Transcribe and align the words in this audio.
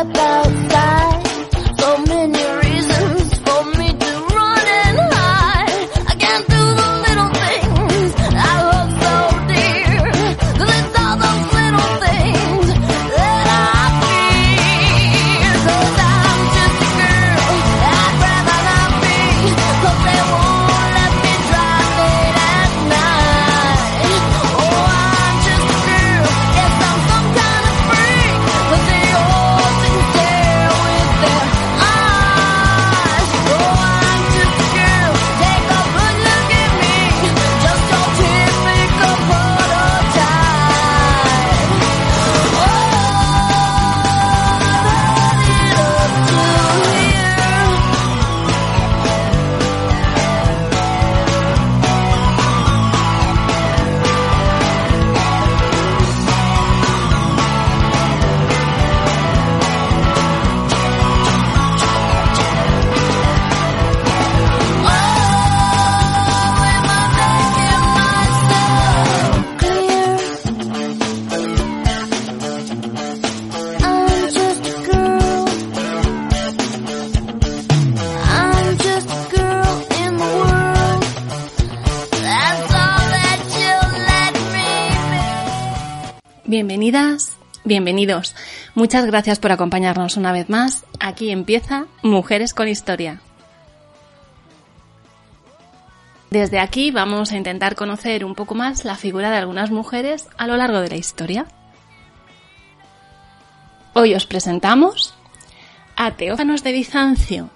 about 0.00 0.47
bienvenidos. 87.68 88.34
Muchas 88.74 89.06
gracias 89.06 89.38
por 89.38 89.52
acompañarnos 89.52 90.16
una 90.16 90.32
vez 90.32 90.48
más. 90.48 90.84
Aquí 90.98 91.30
empieza 91.30 91.86
Mujeres 92.02 92.54
con 92.54 92.66
Historia. 92.66 93.20
Desde 96.30 96.58
aquí 96.58 96.90
vamos 96.90 97.30
a 97.30 97.36
intentar 97.36 97.76
conocer 97.76 98.24
un 98.24 98.34
poco 98.34 98.54
más 98.54 98.84
la 98.84 98.96
figura 98.96 99.30
de 99.30 99.36
algunas 99.36 99.70
mujeres 99.70 100.28
a 100.36 100.46
lo 100.46 100.56
largo 100.56 100.80
de 100.80 100.88
la 100.88 100.96
historia. 100.96 101.46
Hoy 103.94 104.14
os 104.14 104.26
presentamos 104.26 105.14
a 105.94 106.12
Teófanos 106.12 106.64
de 106.64 106.72
Bizancio 106.72 107.50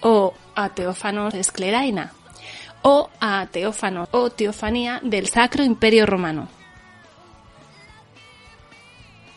o 0.00 0.34
a 0.54 0.68
Teófanos 0.68 1.32
de 1.32 1.40
Escleraina 1.40 2.12
o 2.82 3.08
a 3.20 3.46
Teófano 3.50 4.08
o 4.10 4.30
Teofanía 4.30 5.00
del 5.02 5.28
Sacro 5.28 5.64
Imperio 5.64 6.06
Romano 6.06 6.48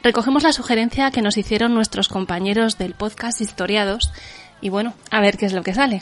recogemos 0.08 0.44
la 0.44 0.54
sugerencia 0.54 1.12
que 1.12 1.22
nos 1.22 1.36
hicieron 1.36 1.74
nuestros 1.74 2.08
compañeros 2.08 2.78
del 2.78 2.94
podcast 2.94 3.42
Historiados 3.42 4.14
y 4.62 4.70
bueno, 4.70 4.94
a 5.12 5.20
ver 5.20 5.36
qué 5.38 5.46
es 5.46 5.52
lo 5.52 5.64
que 5.64 5.74
sale. 5.74 6.02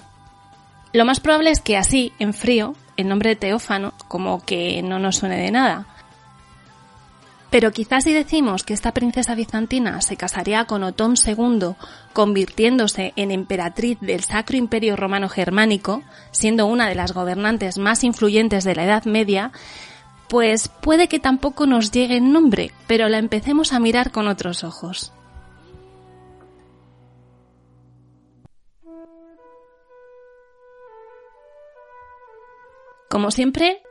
Lo 0.94 1.06
más 1.06 1.20
probable 1.20 1.50
es 1.50 1.60
que 1.60 1.76
así, 1.76 2.14
en 2.20 2.36
frío, 2.36 2.76
el 2.98 3.08
nombre 3.08 3.30
de 3.30 3.36
Teófano 3.36 3.94
como 4.08 4.46
que 4.46 4.84
no 4.84 5.00
nos 5.00 5.16
suene 5.16 5.38
de 5.38 5.50
nada. 5.50 5.88
Pero 7.50 7.72
quizás 7.72 8.04
si 8.04 8.14
decimos 8.14 8.64
que 8.64 8.76
esta 8.76 8.94
princesa 8.94 9.34
bizantina 9.34 10.00
se 10.02 10.18
casaría 10.18 10.66
con 10.66 10.84
Otón 10.84 11.16
II, 11.16 11.74
convirtiéndose 12.14 13.12
en 13.16 13.32
emperatriz 13.32 13.98
del 14.02 14.24
Sacro 14.24 14.56
Imperio 14.56 14.96
Romano 14.96 15.30
Germánico, 15.30 16.04
siendo 16.30 16.68
una 16.68 16.88
de 16.88 16.94
las 16.94 17.12
gobernantes 17.12 17.80
más 17.80 18.04
influyentes 18.04 18.66
de 18.66 18.76
la 18.76 18.84
Edad 18.84 19.06
Media, 19.06 19.52
pues 20.30 20.68
puede 20.68 21.08
que 21.08 21.20
tampoco 21.20 21.66
nos 21.66 21.92
llegue 21.92 22.18
el 22.18 22.32
nombre, 22.32 22.72
pero 22.88 23.10
la 23.10 23.18
empecemos 23.18 23.74
a 23.74 23.80
mirar 23.80 24.12
con 24.12 24.28
otros 24.28 24.64
ojos. 24.64 25.12
Como 33.10 33.32
siempre, 33.32 33.82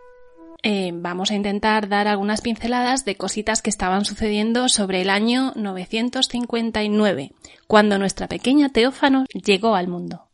eh, 0.63 0.91
vamos 0.95 1.31
a 1.31 1.35
intentar 1.35 1.89
dar 1.89 2.09
algunas 2.09 2.41
pinceladas 2.41 3.05
de 3.05 3.17
cositas 3.17 3.63
que 3.63 3.71
estaban 3.71 4.05
sucediendo 4.05 4.69
sobre 4.69 5.03
el 5.03 5.09
año 5.09 5.53
959, 5.57 7.33
cuando 7.67 7.99
nuestra 7.99 8.29
pequeña 8.29 8.69
Teófano 8.69 9.25
llegó 9.33 9.77
al 9.77 9.89
mundo. 9.89 10.29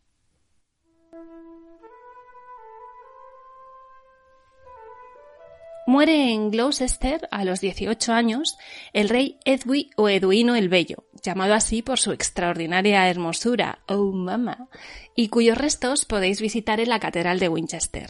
Muere 5.91 6.31
en 6.31 6.53
Gloucester 6.53 7.27
a 7.33 7.45
los 7.45 7.61
18 7.61 8.12
años 8.12 8.56
el 8.93 9.09
rey 9.09 9.41
Edwy 9.45 9.91
o 9.97 10.09
Eduino 10.09 10.55
el 10.55 10.69
Bello, 10.69 11.03
llamado 11.21 11.53
así 11.53 11.83
por 11.83 11.99
su 11.99 12.12
extraordinaria 12.12 13.09
hermosura, 13.09 13.81
oh 13.89 14.12
mama, 14.12 14.69
y 15.17 15.31
cuyos 15.31 15.59
restos 15.59 16.05
podéis 16.05 16.41
visitar 16.41 16.78
en 16.78 16.91
la 16.91 17.01
Catedral 17.01 17.41
de 17.41 17.49
Winchester. 17.49 18.09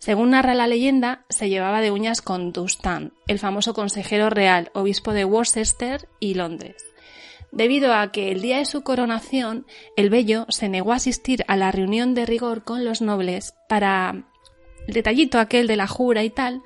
Según 0.00 0.30
narra 0.30 0.56
la 0.56 0.66
leyenda, 0.66 1.24
se 1.28 1.48
llevaba 1.48 1.80
de 1.80 1.92
uñas 1.92 2.22
con 2.22 2.52
Dustan, 2.52 3.12
el 3.28 3.38
famoso 3.38 3.72
consejero 3.72 4.28
real, 4.28 4.72
obispo 4.74 5.12
de 5.12 5.24
Worcester 5.24 6.08
y 6.18 6.34
Londres. 6.34 6.84
Debido 7.52 7.94
a 7.94 8.10
que 8.10 8.32
el 8.32 8.42
día 8.42 8.58
de 8.58 8.64
su 8.64 8.82
coronación, 8.82 9.64
el 9.96 10.10
Bello 10.10 10.44
se 10.48 10.68
negó 10.68 10.92
a 10.92 10.96
asistir 10.96 11.44
a 11.46 11.56
la 11.56 11.70
reunión 11.70 12.14
de 12.14 12.26
rigor 12.26 12.64
con 12.64 12.84
los 12.84 13.00
nobles 13.00 13.54
para 13.68 14.24
detallito 14.92 15.38
aquel 15.38 15.66
de 15.66 15.76
la 15.76 15.86
jura 15.86 16.24
y 16.24 16.30
tal, 16.30 16.62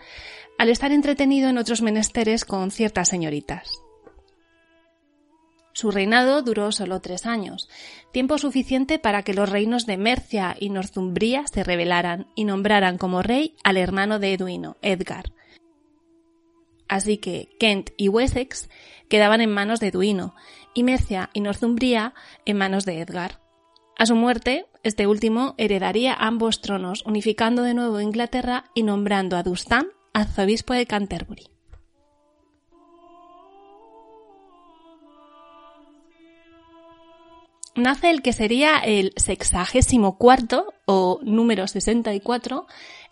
al 0.58 0.68
estar 0.68 0.92
entretenido 0.92 1.48
en 1.48 1.58
otros 1.58 1.82
menesteres 1.82 2.44
con 2.44 2.70
ciertas 2.70 3.08
señoritas. 3.08 3.82
Su 5.74 5.90
reinado 5.90 6.42
duró 6.42 6.70
solo 6.70 7.00
tres 7.00 7.26
años, 7.26 7.68
tiempo 8.12 8.36
suficiente 8.36 8.98
para 8.98 9.22
que 9.22 9.32
los 9.32 9.48
reinos 9.48 9.86
de 9.86 9.96
Mercia 9.96 10.54
y 10.60 10.68
Northumbria 10.68 11.44
se 11.50 11.64
rebelaran 11.64 12.26
y 12.34 12.44
nombraran 12.44 12.98
como 12.98 13.22
rey 13.22 13.56
al 13.64 13.78
hermano 13.78 14.18
de 14.18 14.34
Eduino, 14.34 14.76
Edgar. 14.82 15.32
Así 16.88 17.16
que 17.16 17.48
Kent 17.58 17.90
y 17.96 18.08
Wessex 18.08 18.68
quedaban 19.08 19.40
en 19.40 19.50
manos 19.50 19.80
de 19.80 19.88
Eduino 19.88 20.34
y 20.74 20.82
Mercia 20.82 21.30
y 21.32 21.40
Northumbria 21.40 22.12
en 22.44 22.58
manos 22.58 22.84
de 22.84 23.00
Edgar. 23.00 23.40
A 23.96 24.06
su 24.06 24.14
muerte, 24.16 24.66
este 24.82 25.06
último 25.06 25.54
heredaría 25.58 26.14
ambos 26.14 26.60
tronos, 26.60 27.04
unificando 27.06 27.62
de 27.62 27.74
nuevo 27.74 28.00
Inglaterra 28.00 28.64
y 28.74 28.82
nombrando 28.82 29.36
a 29.36 29.42
Dustan 29.42 29.88
arzobispo 30.12 30.74
de 30.74 30.86
Canterbury. 30.86 31.48
Nace 37.74 38.10
el 38.10 38.20
que 38.20 38.34
sería 38.34 38.78
el 38.78 39.14
sexagésimo 39.16 40.18
cuarto, 40.18 40.74
o 40.84 41.20
número 41.22 41.66
64, 41.66 42.66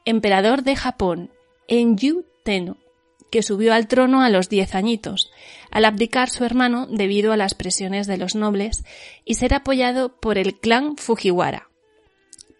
emperador 0.05 0.63
de 0.63 0.77
Japón, 0.77 1.31
Enju 1.67 2.25
Tenno, 2.45 2.77
que 3.31 3.43
subió 3.43 3.73
al 3.73 3.89
trono 3.89 4.23
a 4.23 4.29
los 4.29 4.49
diez 4.49 4.75
añitos, 4.75 5.31
al 5.71 5.85
abdicar 5.85 6.31
su 6.31 6.45
hermano 6.45 6.87
debido 6.91 7.33
a 7.33 7.37
las 7.37 7.55
presiones 7.55 8.07
de 8.07 8.19
los 8.19 8.35
nobles 8.35 8.85
y 9.25 9.35
ser 9.35 9.55
apoyado 9.55 10.21
por 10.21 10.39
el 10.39 10.59
clan 10.59 10.97
Fujiwara. 10.97 11.69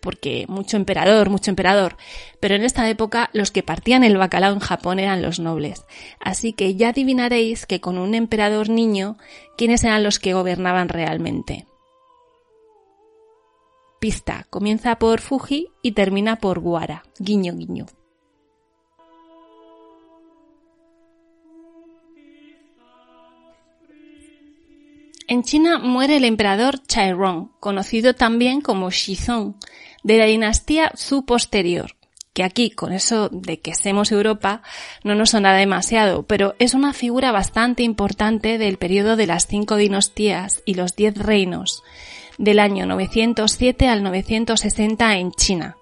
porque 0.01 0.47
mucho 0.49 0.79
emperador, 0.79 1.29
mucho 1.29 1.51
emperador, 1.51 1.97
pero 2.41 2.55
en 2.55 2.65
esta 2.65 2.89
época 2.89 3.29
los 3.35 3.51
que 3.51 3.63
partían 3.63 4.03
el 4.03 4.17
bacalao 4.17 4.55
en 4.55 4.61
Japón 4.61 4.99
eran 4.99 5.21
los 5.21 5.39
nobles. 5.41 5.85
Así 6.21 6.55
que 6.55 6.75
ya 6.75 6.89
adivinaréis 6.89 7.67
que 7.67 7.81
con 7.81 7.99
un 7.99 8.15
emperador 8.15 8.71
niño, 8.71 9.19
¿quiénes 9.59 9.85
eran 9.85 10.03
los 10.03 10.19
que 10.19 10.33
gobernaban 10.33 10.89
realmente? 10.89 11.67
Pista, 13.99 14.47
comienza 14.49 14.99
por 14.99 15.21
Fuji 15.21 15.69
y 15.83 15.93
termina 15.93 16.37
por 16.37 16.61
Guara, 16.61 17.03
guiño 17.19 17.55
guiño. 17.55 17.85
En 25.31 25.45
China 25.45 25.79
muere 25.79 26.17
el 26.17 26.25
emperador 26.25 26.83
Chairong, 26.83 27.53
conocido 27.61 28.17
también 28.17 28.61
como 28.61 28.91
Shizong, 28.91 29.55
de 30.03 30.19
la 30.19 30.25
dinastía 30.25 30.91
Zhou 30.97 31.25
posterior, 31.25 31.95
que 32.33 32.43
aquí, 32.43 32.73
con 32.73 32.93
eso 32.93 33.29
de 33.29 33.61
que 33.61 33.77
somos 33.77 34.11
Europa, 34.11 34.63
no 35.05 35.15
nos 35.15 35.31
suena 35.31 35.55
demasiado, 35.55 36.25
pero 36.25 36.57
es 36.59 36.75
una 36.75 36.93
figura 36.93 37.31
bastante 37.31 37.85
importante 37.85 38.59
del 38.59 38.77
periodo 38.77 39.15
de 39.15 39.29
las 39.29 39.47
cinco 39.47 39.77
dinastías 39.77 40.65
y 40.65 40.75
los 40.75 40.97
diez 40.97 41.17
reinos, 41.17 41.85
del 42.37 42.59
año 42.59 42.85
907 42.87 43.87
al 43.87 44.03
960 44.03 45.17
en 45.17 45.31
China. 45.31 45.77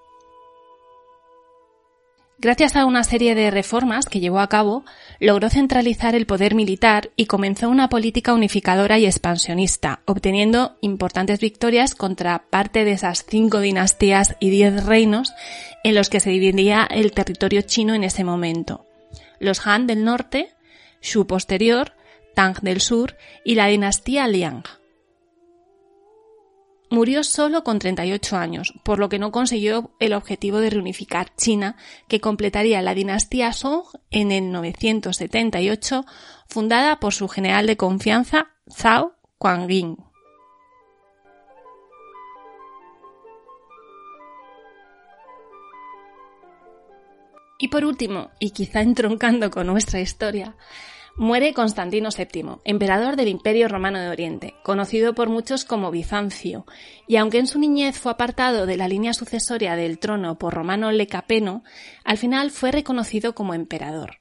Gracias 2.40 2.76
a 2.76 2.86
una 2.86 3.02
serie 3.02 3.34
de 3.34 3.50
reformas 3.50 4.06
que 4.06 4.20
llevó 4.20 4.38
a 4.38 4.48
cabo, 4.48 4.84
logró 5.18 5.50
centralizar 5.50 6.14
el 6.14 6.24
poder 6.24 6.54
militar 6.54 7.10
y 7.16 7.26
comenzó 7.26 7.68
una 7.68 7.88
política 7.88 8.32
unificadora 8.32 8.96
y 8.96 9.06
expansionista, 9.06 10.02
obteniendo 10.04 10.76
importantes 10.80 11.40
victorias 11.40 11.96
contra 11.96 12.44
parte 12.48 12.84
de 12.84 12.92
esas 12.92 13.24
cinco 13.26 13.58
dinastías 13.58 14.36
y 14.38 14.50
diez 14.50 14.86
reinos 14.86 15.32
en 15.82 15.96
los 15.96 16.10
que 16.10 16.20
se 16.20 16.30
dividía 16.30 16.86
el 16.88 17.10
territorio 17.10 17.62
chino 17.62 17.94
en 17.94 18.04
ese 18.04 18.22
momento. 18.22 18.86
Los 19.40 19.66
Han 19.66 19.88
del 19.88 20.04
norte, 20.04 20.54
Shu 21.02 21.26
posterior, 21.26 21.94
Tang 22.36 22.60
del 22.62 22.80
sur 22.80 23.16
y 23.44 23.56
la 23.56 23.66
dinastía 23.66 24.28
Liang. 24.28 24.62
Murió 26.90 27.22
solo 27.22 27.64
con 27.64 27.78
38 27.78 28.36
años, 28.36 28.72
por 28.82 28.98
lo 28.98 29.10
que 29.10 29.18
no 29.18 29.30
consiguió 29.30 29.90
el 29.98 30.14
objetivo 30.14 30.58
de 30.58 30.70
reunificar 30.70 31.34
China, 31.36 31.76
que 32.08 32.20
completaría 32.20 32.80
la 32.80 32.94
dinastía 32.94 33.52
Song 33.52 33.84
en 34.10 34.32
el 34.32 34.50
978, 34.50 36.06
fundada 36.48 36.98
por 36.98 37.12
su 37.12 37.28
general 37.28 37.66
de 37.66 37.76
confianza 37.76 38.48
Zhao 38.70 39.12
Guanyin. 39.38 39.98
Y 47.58 47.68
por 47.68 47.84
último, 47.84 48.30
y 48.38 48.50
quizá 48.50 48.80
entroncando 48.80 49.50
con 49.50 49.66
nuestra 49.66 50.00
historia, 50.00 50.54
Muere 51.18 51.52
Constantino 51.52 52.10
VII, 52.16 52.60
emperador 52.62 53.16
del 53.16 53.26
Imperio 53.26 53.66
Romano 53.66 53.98
de 53.98 54.08
Oriente, 54.08 54.54
conocido 54.62 55.16
por 55.16 55.28
muchos 55.28 55.64
como 55.64 55.90
Bizancio, 55.90 56.64
y 57.08 57.16
aunque 57.16 57.40
en 57.40 57.48
su 57.48 57.58
niñez 57.58 57.98
fue 57.98 58.12
apartado 58.12 58.66
de 58.66 58.76
la 58.76 58.86
línea 58.86 59.12
sucesoria 59.12 59.74
del 59.74 59.98
trono 59.98 60.38
por 60.38 60.54
Romano 60.54 60.92
Lecapeno, 60.92 61.64
al 62.04 62.18
final 62.18 62.52
fue 62.52 62.70
reconocido 62.70 63.34
como 63.34 63.54
emperador. 63.54 64.20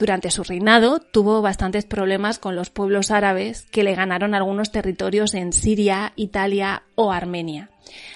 Durante 0.00 0.32
su 0.32 0.42
reinado 0.42 0.98
tuvo 0.98 1.40
bastantes 1.40 1.84
problemas 1.84 2.40
con 2.40 2.56
los 2.56 2.70
pueblos 2.70 3.12
árabes 3.12 3.64
que 3.70 3.84
le 3.84 3.94
ganaron 3.94 4.34
algunos 4.34 4.72
territorios 4.72 5.34
en 5.34 5.52
Siria, 5.52 6.12
Italia 6.16 6.82
o 6.96 7.12
Armenia. 7.12 7.70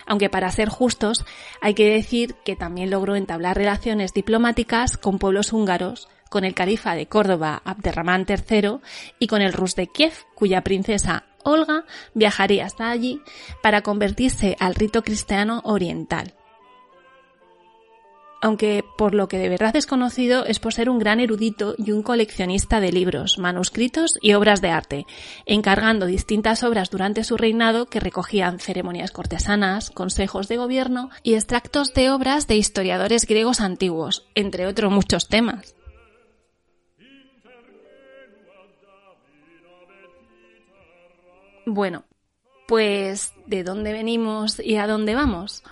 Aunque 0.06 0.29
para 0.29 0.50
ser 0.50 0.69
justos 0.69 1.25
hay 1.61 1.75
que 1.75 1.88
decir 1.88 2.35
que 2.45 2.56
también 2.56 2.91
logró 2.91 3.15
entablar 3.15 3.56
relaciones 3.56 4.12
diplomáticas 4.12 4.97
con 4.97 5.19
pueblos 5.19 5.53
húngaros, 5.53 6.09
con 6.32 6.44
el 6.44 6.55
califa 6.55 6.94
de 6.94 7.06
Córdoba 7.06 7.61
Abderramán 7.62 8.25
III 8.26 8.79
y 9.19 9.26
con 9.26 9.43
el 9.43 9.52
Rus 9.52 9.76
de 9.76 9.87
Kiev, 9.87 10.14
cuya 10.34 10.62
princesa 10.62 11.25
Olga 11.44 11.84
viajaría 12.14 12.64
hasta 12.64 12.90
allí 12.90 13.20
para 13.62 13.82
convertirse 13.82 14.56
al 14.58 14.75
rito 14.75 15.02
cristiano 15.02 15.61
oriental. 15.64 16.32
Aunque 18.40 18.82
por 18.96 19.14
lo 19.14 19.29
que 19.29 19.38
de 19.38 19.50
verdad 19.50 19.76
es 19.76 19.87
conocido 19.87 20.46
es 20.46 20.58
por 20.58 20.73
ser 20.73 20.88
un 20.88 20.99
gran 20.99 21.20
erudito 21.20 21.75
y 21.76 21.93
un 21.93 22.02
coleccionista 22.02 22.81
de 22.81 22.93
libros, 22.93 23.38
manuscritos 23.38 24.19
y 24.23 24.32
obras 24.32 24.62
de 24.62 24.70
arte, 24.70 25.06
encargando 25.44 26.06
distintas 26.06 26.64
obras 26.64 26.88
durante 26.88 27.25
su 27.25 27.37
reinado 27.37 27.87
que 27.87 28.00
recogían 28.00 28.58
ceremonias 28.58 29.11
cortesanas, 29.11 29.90
consejos 29.90 30.49
de 30.49 30.56
gobierno 30.56 31.11
y 31.23 31.35
extractos 31.35 31.93
de 31.93 32.11
obras 32.11 32.46
de 32.46 32.56
historiadores 32.56 33.26
griegos 33.26 33.61
antiguos, 33.61 34.26
entre 34.35 34.67
otros 34.67 34.90
muchos 34.90 35.28
temas. 35.28 35.76
Bueno, 41.67 42.05
pues 42.67 43.32
¿de 43.47 43.62
dónde 43.62 43.93
venimos 43.93 44.59
y 44.59 44.76
a 44.76 44.87
dónde 44.87 45.14
vamos? 45.14 45.62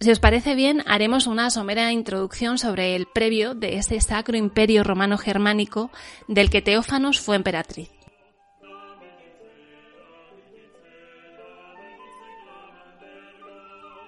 Si 0.00 0.10
os 0.10 0.18
parece 0.18 0.54
bien, 0.54 0.82
haremos 0.86 1.26
una 1.26 1.50
somera 1.50 1.92
introducción 1.92 2.58
sobre 2.58 2.96
el 2.96 3.06
previo 3.06 3.54
de 3.54 3.76
ese 3.76 4.00
sacro 4.00 4.36
imperio 4.36 4.82
romano 4.82 5.18
germánico 5.18 5.90
del 6.26 6.48
que 6.48 6.62
Teófanos 6.62 7.20
fue 7.20 7.36
emperatriz. 7.36 7.90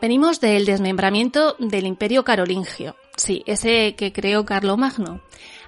Venimos 0.01 0.41
del 0.41 0.65
desmembramiento 0.65 1.55
del 1.61 1.87
imperio 1.87 2.25
carolingio, 2.25 2.97
sí, 3.17 3.45
ese 3.47 3.95
que 3.95 4.13
creó 4.13 4.45
Carlomagno, 4.45 5.21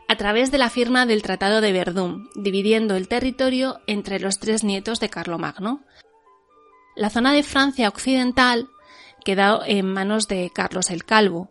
a 0.09 0.17
través 0.17 0.51
de 0.51 0.59
la 0.59 0.71
firma 0.71 1.07
del 1.07 1.23
Tratado 1.23 1.61
de 1.61 1.73
Verdún, 1.73 2.29
dividiendo 2.35 2.97
el 2.97 3.09
territorio 3.09 3.81
entre 3.87 4.21
los 4.21 4.39
tres 4.39 4.65
nietos 4.65 5.01
de 5.01 5.09
Carlomagno. 5.09 5.83
La 6.95 7.11
zona 7.11 7.33
de 7.33 7.43
Francia 7.43 7.89
occidental 7.89 8.69
quedó 9.25 9.63
en 9.65 9.87
manos 9.87 10.29
de 10.29 10.51
Carlos 10.55 10.91
el 10.91 11.05
Calvo, 11.05 11.51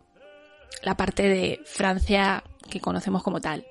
la 0.82 0.96
parte 0.96 1.28
de 1.28 1.60
Francia 1.64 2.44
que 2.70 2.80
conocemos 2.80 3.22
como 3.22 3.40
tal. 3.40 3.66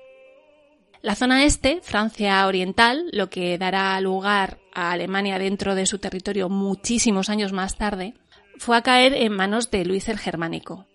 La 1.02 1.14
zona 1.14 1.44
este, 1.44 1.80
Francia 1.82 2.46
Oriental, 2.46 3.10
lo 3.12 3.28
que 3.28 3.58
dará 3.58 4.00
lugar 4.00 4.58
a 4.72 4.92
Alemania 4.92 5.38
dentro 5.38 5.74
de 5.74 5.86
su 5.86 5.98
territorio 5.98 6.48
muchísimos 6.48 7.28
años 7.28 7.52
más 7.52 7.76
tarde, 7.76 8.14
fue 8.58 8.76
a 8.76 8.82
caer 8.82 9.14
en 9.14 9.32
manos 9.32 9.70
de 9.70 9.84
Luis 9.84 10.08
el 10.08 10.18
Germánico. 10.18 10.86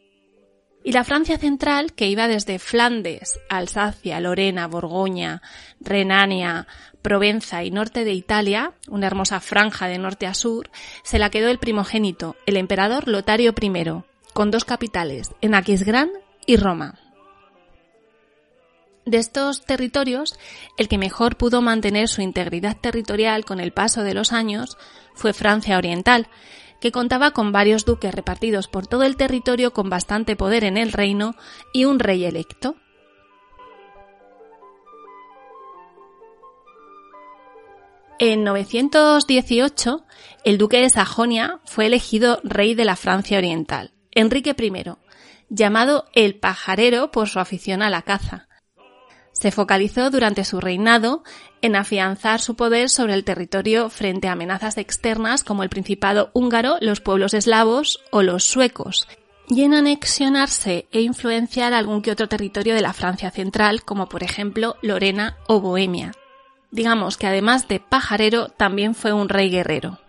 Y 0.90 0.92
la 0.92 1.04
Francia 1.04 1.38
central, 1.38 1.94
que 1.94 2.08
iba 2.08 2.28
desde 2.28 2.58
Flandes, 2.58 3.40
Alsacia, 3.48 4.20
Lorena, 4.20 4.66
Borgoña, 4.66 5.44
Renania, 5.80 6.66
Provenza 7.04 7.64
y 7.64 7.70
norte 7.70 8.04
de 8.06 8.14
Italia, 8.14 8.74
una 8.88 9.06
hermosa 9.06 9.40
franja 9.40 9.88
de 9.88 10.00
norte 10.00 10.26
a 10.26 10.34
sur, 10.34 10.72
se 11.04 11.20
la 11.20 11.30
quedó 11.30 11.50
el 11.50 11.60
primogénito, 11.60 12.38
el 12.48 12.58
emperador 12.58 13.08
Lotario 13.08 13.54
I, 13.62 14.04
con 14.34 14.50
dos 14.50 14.66
capitales, 14.66 15.30
en 15.42 15.54
Aquisgrán 15.54 16.10
y 16.48 16.58
Roma. 16.58 16.96
De 19.06 19.20
estos 19.20 19.66
territorios, 19.68 20.40
el 20.76 20.88
que 20.88 20.98
mejor 20.98 21.38
pudo 21.38 21.62
mantener 21.62 22.08
su 22.08 22.24
integridad 22.24 22.76
territorial 22.76 23.46
con 23.46 23.60
el 23.60 23.74
paso 23.74 24.02
de 24.02 24.16
los 24.16 24.34
años 24.34 24.76
fue 25.14 25.34
Francia 25.34 25.78
Oriental, 25.78 26.30
que 26.80 26.92
contaba 26.92 27.32
con 27.32 27.52
varios 27.52 27.86
duques 27.86 28.14
repartidos 28.14 28.68
por 28.68 28.88
todo 28.88 29.04
el 29.04 29.18
territorio 29.18 29.74
con 29.74 29.90
bastante 29.90 30.36
poder 30.36 30.64
en 30.64 30.78
el 30.78 30.92
reino 30.92 31.36
y 31.74 31.86
un 31.86 32.00
rey 32.00 32.26
electo. 32.26 32.76
En 38.22 38.44
918, 38.44 40.04
el 40.44 40.58
duque 40.58 40.82
de 40.82 40.90
Sajonia 40.90 41.62
fue 41.64 41.86
elegido 41.86 42.42
rey 42.44 42.76
de 42.76 42.84
la 42.84 42.98
Francia 42.98 43.38
Oriental, 43.38 43.94
Enrique 44.12 44.54
I, 44.60 44.84
llamado 45.48 46.06
el 46.14 46.38
pajarero 46.38 47.12
por 47.12 47.30
su 47.30 47.40
afición 47.40 47.82
a 47.82 47.90
la 47.90 48.02
caza. 48.02 48.49
Se 49.40 49.52
focalizó 49.52 50.10
durante 50.10 50.44
su 50.44 50.60
reinado 50.60 51.24
en 51.62 51.78
afianzar 51.78 52.42
su 52.42 52.56
poder 52.56 52.90
sobre 52.90 53.14
el 53.14 53.24
territorio 53.24 53.90
frente 53.90 54.28
a 54.28 54.34
amenazas 54.34 54.78
externas 54.78 55.46
como 55.46 55.64
el 55.64 55.70
Principado 55.70 56.30
húngaro, 56.34 56.76
los 56.82 57.00
pueblos 57.00 57.34
eslavos 57.34 58.02
o 58.12 58.22
los 58.22 58.44
suecos, 58.44 59.08
y 59.48 59.64
en 59.64 59.74
anexionarse 59.74 60.88
e 60.92 61.00
influenciar 61.00 61.74
algún 61.74 62.02
que 62.02 62.12
otro 62.12 62.28
territorio 62.28 62.76
de 62.76 62.82
la 62.82 62.92
Francia 62.92 63.32
central, 63.32 63.84
como 63.86 64.10
por 64.10 64.24
ejemplo 64.24 64.76
Lorena 64.82 65.38
o 65.48 65.62
Bohemia. 65.62 66.12
Digamos 66.72 67.16
que 67.16 67.28
además 67.28 67.70
de 67.70 67.80
pajarero, 67.80 68.50
también 68.50 68.94
fue 68.94 69.14
un 69.14 69.30
rey 69.30 69.50
guerrero. 69.50 70.00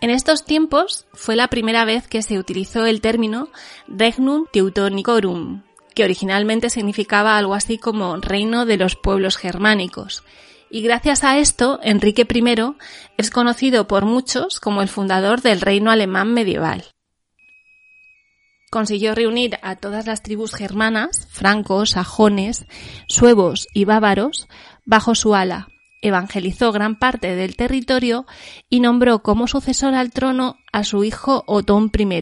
En 0.00 0.08
estos 0.08 0.46
tiempos 0.46 1.06
fue 1.12 1.36
la 1.36 1.48
primera 1.48 1.84
vez 1.84 2.08
que 2.08 2.22
se 2.22 2.38
utilizó 2.38 2.86
el 2.86 3.02
término 3.02 3.50
Regnum 3.86 4.46
Teutonicorum, 4.50 5.62
originalmente 6.02 6.70
significaba 6.70 7.36
algo 7.36 7.54
así 7.54 7.78
como 7.78 8.16
reino 8.16 8.66
de 8.66 8.76
los 8.76 8.96
pueblos 8.96 9.36
germánicos, 9.36 10.24
Y 10.72 10.82
gracias 10.82 11.24
a 11.24 11.38
esto, 11.38 11.80
Enrique 11.82 12.26
I 12.32 12.54
es 13.16 13.30
conocido 13.30 13.88
por 13.88 14.04
muchos 14.04 14.60
como 14.60 14.82
el 14.82 14.88
fundador 14.88 15.42
del 15.42 15.60
reino 15.60 15.90
alemán 15.90 16.32
medieval. 16.32 16.84
Consiguió 18.70 19.16
reunir 19.16 19.58
a 19.62 19.74
todas 19.74 20.06
las 20.06 20.22
tribus 20.22 20.54
germanas, 20.54 21.26
francos, 21.28 21.90
sajones, 21.90 22.66
suevos 23.08 23.66
y 23.74 23.84
bávaros, 23.84 24.46
bajo 24.86 25.16
su 25.16 25.34
ala, 25.34 25.66
evangelizó 26.02 26.70
gran 26.70 26.96
parte 26.96 27.34
del 27.34 27.56
territorio 27.56 28.26
y 28.68 28.78
nombró 28.78 29.22
como 29.22 29.48
sucesor 29.48 29.94
al 29.94 30.12
trono 30.12 30.56
a 30.72 30.84
su 30.84 31.02
hijo 31.02 31.42
Otón 31.46 31.90
I, 31.98 32.20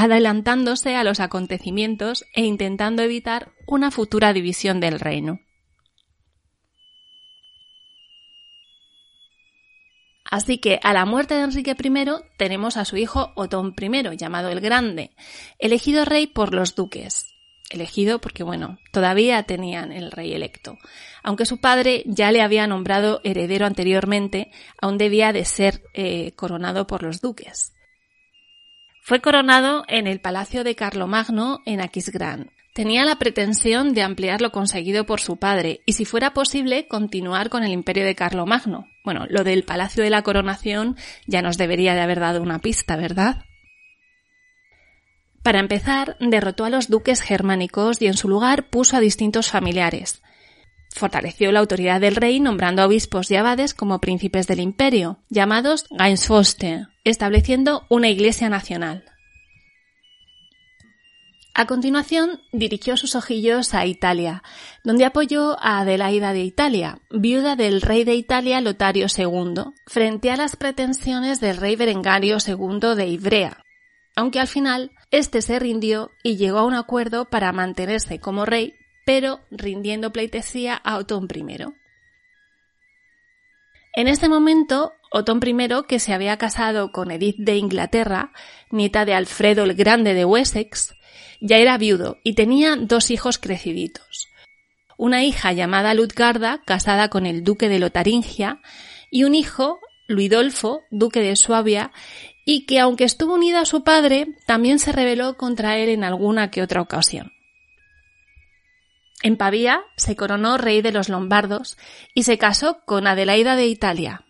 adelantándose 0.00 0.96
a 0.96 1.04
los 1.04 1.20
acontecimientos 1.20 2.24
e 2.32 2.42
intentando 2.42 3.02
evitar 3.02 3.52
una 3.66 3.90
futura 3.90 4.32
división 4.32 4.80
del 4.80 4.98
reino. 4.98 5.40
Así 10.24 10.56
que 10.56 10.80
a 10.82 10.94
la 10.94 11.04
muerte 11.04 11.34
de 11.34 11.42
Enrique 11.42 11.76
I 11.78 12.04
tenemos 12.38 12.78
a 12.78 12.86
su 12.86 12.96
hijo 12.96 13.32
Otón 13.36 13.74
I, 13.78 14.16
llamado 14.16 14.48
el 14.48 14.60
Grande, 14.60 15.10
elegido 15.58 16.06
rey 16.06 16.26
por 16.26 16.54
los 16.54 16.74
duques. 16.74 17.34
Elegido 17.68 18.22
porque, 18.22 18.42
bueno, 18.42 18.78
todavía 18.92 19.42
tenían 19.42 19.92
el 19.92 20.10
rey 20.10 20.32
electo. 20.32 20.78
Aunque 21.22 21.44
su 21.44 21.60
padre 21.60 22.04
ya 22.06 22.32
le 22.32 22.40
había 22.40 22.66
nombrado 22.66 23.20
heredero 23.22 23.66
anteriormente, 23.66 24.50
aún 24.80 24.96
debía 24.96 25.34
de 25.34 25.44
ser 25.44 25.82
eh, 25.92 26.32
coronado 26.36 26.86
por 26.86 27.02
los 27.02 27.20
duques. 27.20 27.74
Fue 29.10 29.20
coronado 29.20 29.82
en 29.88 30.06
el 30.06 30.20
palacio 30.20 30.62
de 30.62 30.76
Carlomagno 30.76 31.62
en 31.66 31.80
Aquisgrán, 31.80 32.52
Tenía 32.74 33.04
la 33.04 33.16
pretensión 33.16 33.92
de 33.92 34.04
ampliar 34.04 34.40
lo 34.40 34.52
conseguido 34.52 35.04
por 35.04 35.18
su 35.20 35.36
padre 35.36 35.80
y, 35.84 35.94
si 35.94 36.04
fuera 36.04 36.32
posible, 36.32 36.86
continuar 36.86 37.48
con 37.48 37.64
el 37.64 37.72
imperio 37.72 38.04
de 38.04 38.14
Carlomagno. 38.14 38.86
Bueno, 39.04 39.26
lo 39.28 39.42
del 39.42 39.64
Palacio 39.64 40.04
de 40.04 40.10
la 40.10 40.22
Coronación 40.22 40.96
ya 41.26 41.42
nos 41.42 41.58
debería 41.58 41.94
de 41.94 42.02
haber 42.02 42.20
dado 42.20 42.40
una 42.40 42.60
pista, 42.60 42.94
¿verdad? 42.94 43.42
Para 45.42 45.58
empezar, 45.58 46.16
derrotó 46.20 46.64
a 46.64 46.70
los 46.70 46.88
duques 46.88 47.20
germánicos 47.20 48.00
y 48.00 48.06
en 48.06 48.16
su 48.16 48.28
lugar 48.28 48.70
puso 48.70 48.96
a 48.96 49.00
distintos 49.00 49.50
familiares. 49.50 50.22
Fortaleció 50.94 51.52
la 51.52 51.60
autoridad 51.60 52.00
del 52.00 52.16
rey 52.16 52.40
nombrando 52.40 52.84
obispos 52.84 53.30
y 53.30 53.36
abades 53.36 53.74
como 53.74 54.00
príncipes 54.00 54.46
del 54.46 54.60
imperio, 54.60 55.18
llamados 55.28 55.86
Gainsfoste, 55.90 56.86
estableciendo 57.04 57.86
una 57.88 58.08
iglesia 58.08 58.48
nacional. 58.48 59.04
A 61.54 61.66
continuación, 61.66 62.40
dirigió 62.52 62.96
sus 62.96 63.14
ojillos 63.14 63.74
a 63.74 63.84
Italia, 63.84 64.42
donde 64.84 65.04
apoyó 65.04 65.58
a 65.60 65.80
Adelaida 65.80 66.32
de 66.32 66.42
Italia, 66.42 67.00
viuda 67.10 67.56
del 67.56 67.82
rey 67.82 68.04
de 68.04 68.14
Italia 68.14 68.60
Lotario 68.60 69.06
II, 69.14 69.64
frente 69.86 70.30
a 70.30 70.36
las 70.36 70.56
pretensiones 70.56 71.40
del 71.40 71.56
rey 71.56 71.76
Berengario 71.76 72.38
II 72.44 72.94
de 72.96 73.06
Ivrea, 73.08 73.64
aunque 74.16 74.40
al 74.40 74.46
final 74.46 74.92
éste 75.10 75.42
se 75.42 75.58
rindió 75.58 76.10
y 76.22 76.36
llegó 76.36 76.58
a 76.58 76.64
un 76.64 76.74
acuerdo 76.74 77.26
para 77.26 77.52
mantenerse 77.52 78.20
como 78.20 78.46
rey, 78.46 78.74
pero 79.04 79.40
rindiendo 79.50 80.12
pleitesía 80.12 80.74
a 80.74 80.96
Otón 80.98 81.28
I. 81.34 81.64
En 83.94 84.06
este 84.06 84.28
momento, 84.28 84.92
Otón 85.10 85.40
I, 85.44 85.68
que 85.88 85.98
se 85.98 86.12
había 86.12 86.36
casado 86.36 86.92
con 86.92 87.10
Edith 87.10 87.38
de 87.38 87.56
Inglaterra, 87.56 88.32
nieta 88.70 89.04
de 89.04 89.14
Alfredo 89.14 89.64
el 89.64 89.74
Grande 89.74 90.14
de 90.14 90.24
Wessex, 90.24 90.94
ya 91.40 91.56
era 91.56 91.78
viudo 91.78 92.18
y 92.22 92.34
tenía 92.34 92.76
dos 92.76 93.10
hijos 93.10 93.38
creciditos. 93.38 94.28
Una 94.96 95.24
hija 95.24 95.52
llamada 95.52 95.94
Ludgarda, 95.94 96.60
casada 96.64 97.08
con 97.08 97.26
el 97.26 97.42
duque 97.42 97.68
de 97.68 97.78
Lotaringia, 97.78 98.60
y 99.10 99.24
un 99.24 99.34
hijo, 99.34 99.80
Luidolfo, 100.06 100.82
duque 100.90 101.20
de 101.20 101.34
Suabia, 101.36 101.90
y 102.44 102.66
que 102.66 102.80
aunque 102.80 103.04
estuvo 103.04 103.34
unida 103.34 103.60
a 103.60 103.64
su 103.64 103.82
padre, 103.82 104.36
también 104.46 104.78
se 104.78 104.92
rebeló 104.92 105.36
contra 105.36 105.78
él 105.78 105.88
en 105.88 106.04
alguna 106.04 106.50
que 106.50 106.62
otra 106.62 106.82
ocasión. 106.82 107.32
En 109.22 109.36
Pavía 109.36 109.82
se 109.96 110.16
coronó 110.16 110.56
rey 110.56 110.80
de 110.80 110.92
los 110.92 111.08
lombardos 111.08 111.76
y 112.14 112.22
se 112.22 112.38
casó 112.38 112.80
con 112.86 113.06
Adelaida 113.06 113.54
de 113.54 113.66
Italia. 113.66 114.24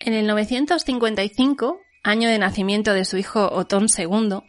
En 0.00 0.14
el 0.14 0.26
955, 0.26 1.80
año 2.02 2.28
de 2.28 2.38
nacimiento 2.38 2.92
de 2.92 3.04
su 3.04 3.18
hijo 3.18 3.50
Otón 3.52 3.86
II, 3.96 4.40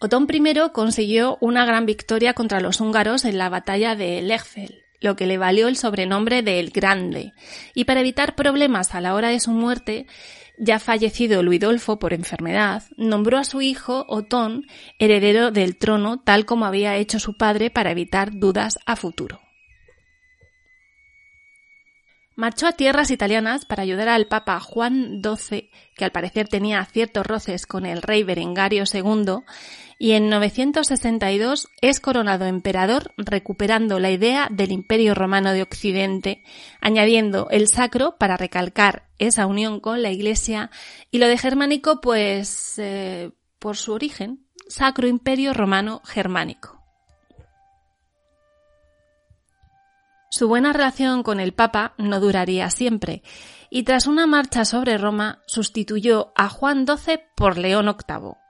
Otón 0.00 0.26
I 0.30 0.54
consiguió 0.72 1.38
una 1.40 1.64
gran 1.64 1.86
victoria 1.86 2.34
contra 2.34 2.60
los 2.60 2.80
húngaros 2.80 3.24
en 3.24 3.38
la 3.38 3.48
batalla 3.48 3.94
de 3.94 4.20
Lechfeld, 4.20 4.74
lo 5.00 5.16
que 5.16 5.26
le 5.26 5.38
valió 5.38 5.68
el 5.68 5.76
sobrenombre 5.76 6.42
de 6.42 6.60
El 6.60 6.70
Grande, 6.70 7.32
y 7.74 7.84
para 7.84 8.00
evitar 8.00 8.34
problemas 8.34 8.94
a 8.94 9.00
la 9.00 9.14
hora 9.14 9.28
de 9.28 9.40
su 9.40 9.52
muerte, 9.52 10.06
ya 10.58 10.78
fallecido 10.78 11.42
Luidolfo 11.42 11.98
por 11.98 12.12
enfermedad, 12.12 12.84
nombró 12.96 13.38
a 13.38 13.44
su 13.44 13.62
hijo 13.62 14.04
Otón 14.08 14.66
heredero 14.98 15.50
del 15.50 15.76
trono 15.76 16.20
tal 16.20 16.46
como 16.46 16.66
había 16.66 16.96
hecho 16.96 17.18
su 17.18 17.36
padre 17.36 17.70
para 17.70 17.90
evitar 17.90 18.30
dudas 18.32 18.78
a 18.86 18.96
futuro. 18.96 19.40
Marchó 22.36 22.66
a 22.66 22.72
tierras 22.72 23.12
italianas 23.12 23.64
para 23.64 23.84
ayudar 23.84 24.08
al 24.08 24.26
Papa 24.26 24.58
Juan 24.58 25.22
XII, 25.22 25.70
que 25.94 26.04
al 26.04 26.10
parecer 26.10 26.48
tenía 26.48 26.84
ciertos 26.84 27.24
roces 27.24 27.64
con 27.64 27.86
el 27.86 28.02
rey 28.02 28.24
Berengario 28.24 28.82
II, 28.92 29.44
y 29.98 30.12
en 30.12 30.28
962 30.28 31.68
es 31.80 32.00
coronado 32.00 32.46
emperador 32.46 33.12
recuperando 33.16 33.98
la 33.98 34.10
idea 34.10 34.48
del 34.50 34.72
Imperio 34.72 35.14
Romano 35.14 35.52
de 35.52 35.62
Occidente, 35.62 36.42
añadiendo 36.80 37.48
el 37.50 37.68
sacro 37.68 38.16
para 38.18 38.36
recalcar 38.36 39.08
esa 39.18 39.46
unión 39.46 39.80
con 39.80 40.02
la 40.02 40.10
Iglesia 40.10 40.70
y 41.10 41.18
lo 41.18 41.28
de 41.28 41.38
germánico 41.38 42.00
pues 42.00 42.74
eh, 42.78 43.32
por 43.58 43.76
su 43.76 43.92
origen, 43.92 44.46
Sacro 44.68 45.06
Imperio 45.06 45.52
Romano 45.52 46.00
Germánico. 46.04 46.82
Su 50.30 50.48
buena 50.48 50.72
relación 50.72 51.22
con 51.22 51.38
el 51.38 51.52
Papa 51.52 51.94
no 51.96 52.18
duraría 52.18 52.68
siempre, 52.68 53.22
y 53.70 53.84
tras 53.84 54.06
una 54.06 54.26
marcha 54.26 54.64
sobre 54.64 54.98
Roma 54.98 55.42
sustituyó 55.46 56.32
a 56.34 56.48
Juan 56.48 56.86
XII 56.86 57.20
por 57.36 57.56
León 57.56 57.86
VIII. 57.86 58.43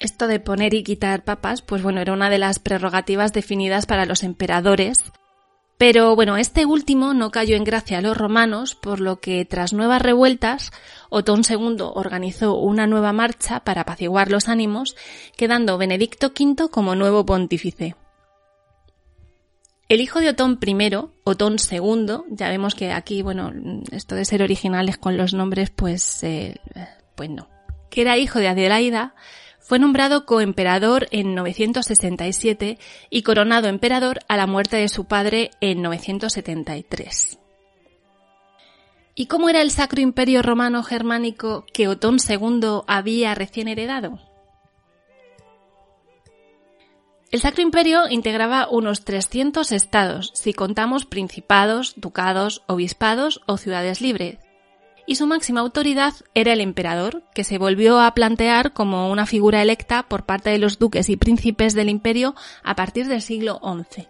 Esto 0.00 0.26
de 0.26 0.40
poner 0.40 0.72
y 0.72 0.82
quitar 0.82 1.24
papas, 1.24 1.60
pues 1.60 1.82
bueno, 1.82 2.00
era 2.00 2.14
una 2.14 2.30
de 2.30 2.38
las 2.38 2.58
prerrogativas 2.58 3.34
definidas 3.34 3.84
para 3.84 4.06
los 4.06 4.22
emperadores. 4.22 5.12
Pero 5.76 6.16
bueno, 6.16 6.38
este 6.38 6.64
último 6.64 7.12
no 7.12 7.30
cayó 7.30 7.54
en 7.54 7.64
gracia 7.64 7.98
a 7.98 8.00
los 8.00 8.16
romanos, 8.16 8.74
por 8.74 9.00
lo 9.00 9.20
que 9.20 9.44
tras 9.44 9.74
nuevas 9.74 10.00
revueltas, 10.00 10.72
Otón 11.10 11.42
II 11.48 11.76
organizó 11.80 12.56
una 12.56 12.86
nueva 12.86 13.12
marcha 13.12 13.60
para 13.60 13.82
apaciguar 13.82 14.30
los 14.30 14.48
ánimos, 14.48 14.96
quedando 15.36 15.76
Benedicto 15.76 16.32
V 16.38 16.70
como 16.70 16.94
nuevo 16.94 17.26
pontífice. 17.26 17.94
El 19.90 20.00
hijo 20.00 20.20
de 20.20 20.30
Otón 20.30 20.58
I, 20.64 20.94
Otón 21.24 21.56
II, 21.58 22.22
ya 22.30 22.48
vemos 22.48 22.74
que 22.74 22.92
aquí, 22.92 23.20
bueno, 23.22 23.52
esto 23.90 24.14
de 24.14 24.24
ser 24.24 24.42
originales 24.42 24.96
con 24.96 25.16
los 25.18 25.34
nombres, 25.34 25.70
pues, 25.70 26.22
eh, 26.22 26.56
pues 27.16 27.28
no. 27.28 27.48
Que 27.90 28.02
era 28.02 28.16
hijo 28.16 28.38
de 28.38 28.48
Adelaida, 28.48 29.14
fue 29.70 29.78
nombrado 29.78 30.26
coemperador 30.26 31.06
en 31.12 31.36
967 31.36 32.76
y 33.08 33.22
coronado 33.22 33.68
emperador 33.68 34.18
a 34.26 34.36
la 34.36 34.48
muerte 34.48 34.78
de 34.78 34.88
su 34.88 35.04
padre 35.04 35.52
en 35.60 35.80
973. 35.80 37.38
¿Y 39.14 39.26
cómo 39.26 39.48
era 39.48 39.62
el 39.62 39.70
Sacro 39.70 40.00
Imperio 40.00 40.42
Romano 40.42 40.82
Germánico 40.82 41.66
que 41.72 41.86
Otón 41.86 42.16
II 42.16 42.80
había 42.88 43.32
recién 43.36 43.68
heredado? 43.68 44.18
El 47.30 47.38
Sacro 47.38 47.62
Imperio 47.62 48.08
integraba 48.10 48.66
unos 48.68 49.04
300 49.04 49.70
estados, 49.70 50.32
si 50.34 50.52
contamos 50.52 51.04
principados, 51.04 51.94
ducados, 51.96 52.64
obispados 52.66 53.40
o 53.46 53.56
ciudades 53.56 54.00
libres, 54.00 54.40
y 55.10 55.16
su 55.16 55.26
máxima 55.26 55.58
autoridad 55.58 56.14
era 56.36 56.52
el 56.52 56.60
emperador, 56.60 57.24
que 57.34 57.42
se 57.42 57.58
volvió 57.58 57.98
a 58.00 58.14
plantear 58.14 58.72
como 58.72 59.10
una 59.10 59.26
figura 59.26 59.60
electa 59.60 60.04
por 60.04 60.24
parte 60.24 60.50
de 60.50 60.58
los 60.58 60.78
duques 60.78 61.08
y 61.08 61.16
príncipes 61.16 61.74
del 61.74 61.88
imperio 61.88 62.36
a 62.62 62.76
partir 62.76 63.08
del 63.08 63.20
siglo 63.20 63.60
XI. 63.60 64.06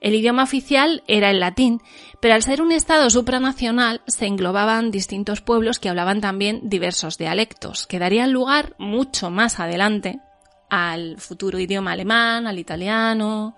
El 0.00 0.14
idioma 0.14 0.44
oficial 0.44 1.02
era 1.06 1.28
el 1.28 1.40
latín, 1.40 1.82
pero 2.18 2.32
al 2.32 2.42
ser 2.42 2.62
un 2.62 2.72
estado 2.72 3.10
supranacional 3.10 4.00
se 4.06 4.24
englobaban 4.24 4.90
distintos 4.90 5.42
pueblos 5.42 5.78
que 5.78 5.90
hablaban 5.90 6.22
también 6.22 6.70
diversos 6.70 7.18
dialectos, 7.18 7.86
que 7.86 7.98
darían 7.98 8.32
lugar 8.32 8.74
mucho 8.78 9.28
más 9.28 9.60
adelante 9.60 10.18
al 10.70 11.18
futuro 11.18 11.58
idioma 11.58 11.92
alemán, 11.92 12.46
al 12.46 12.58
italiano. 12.58 13.54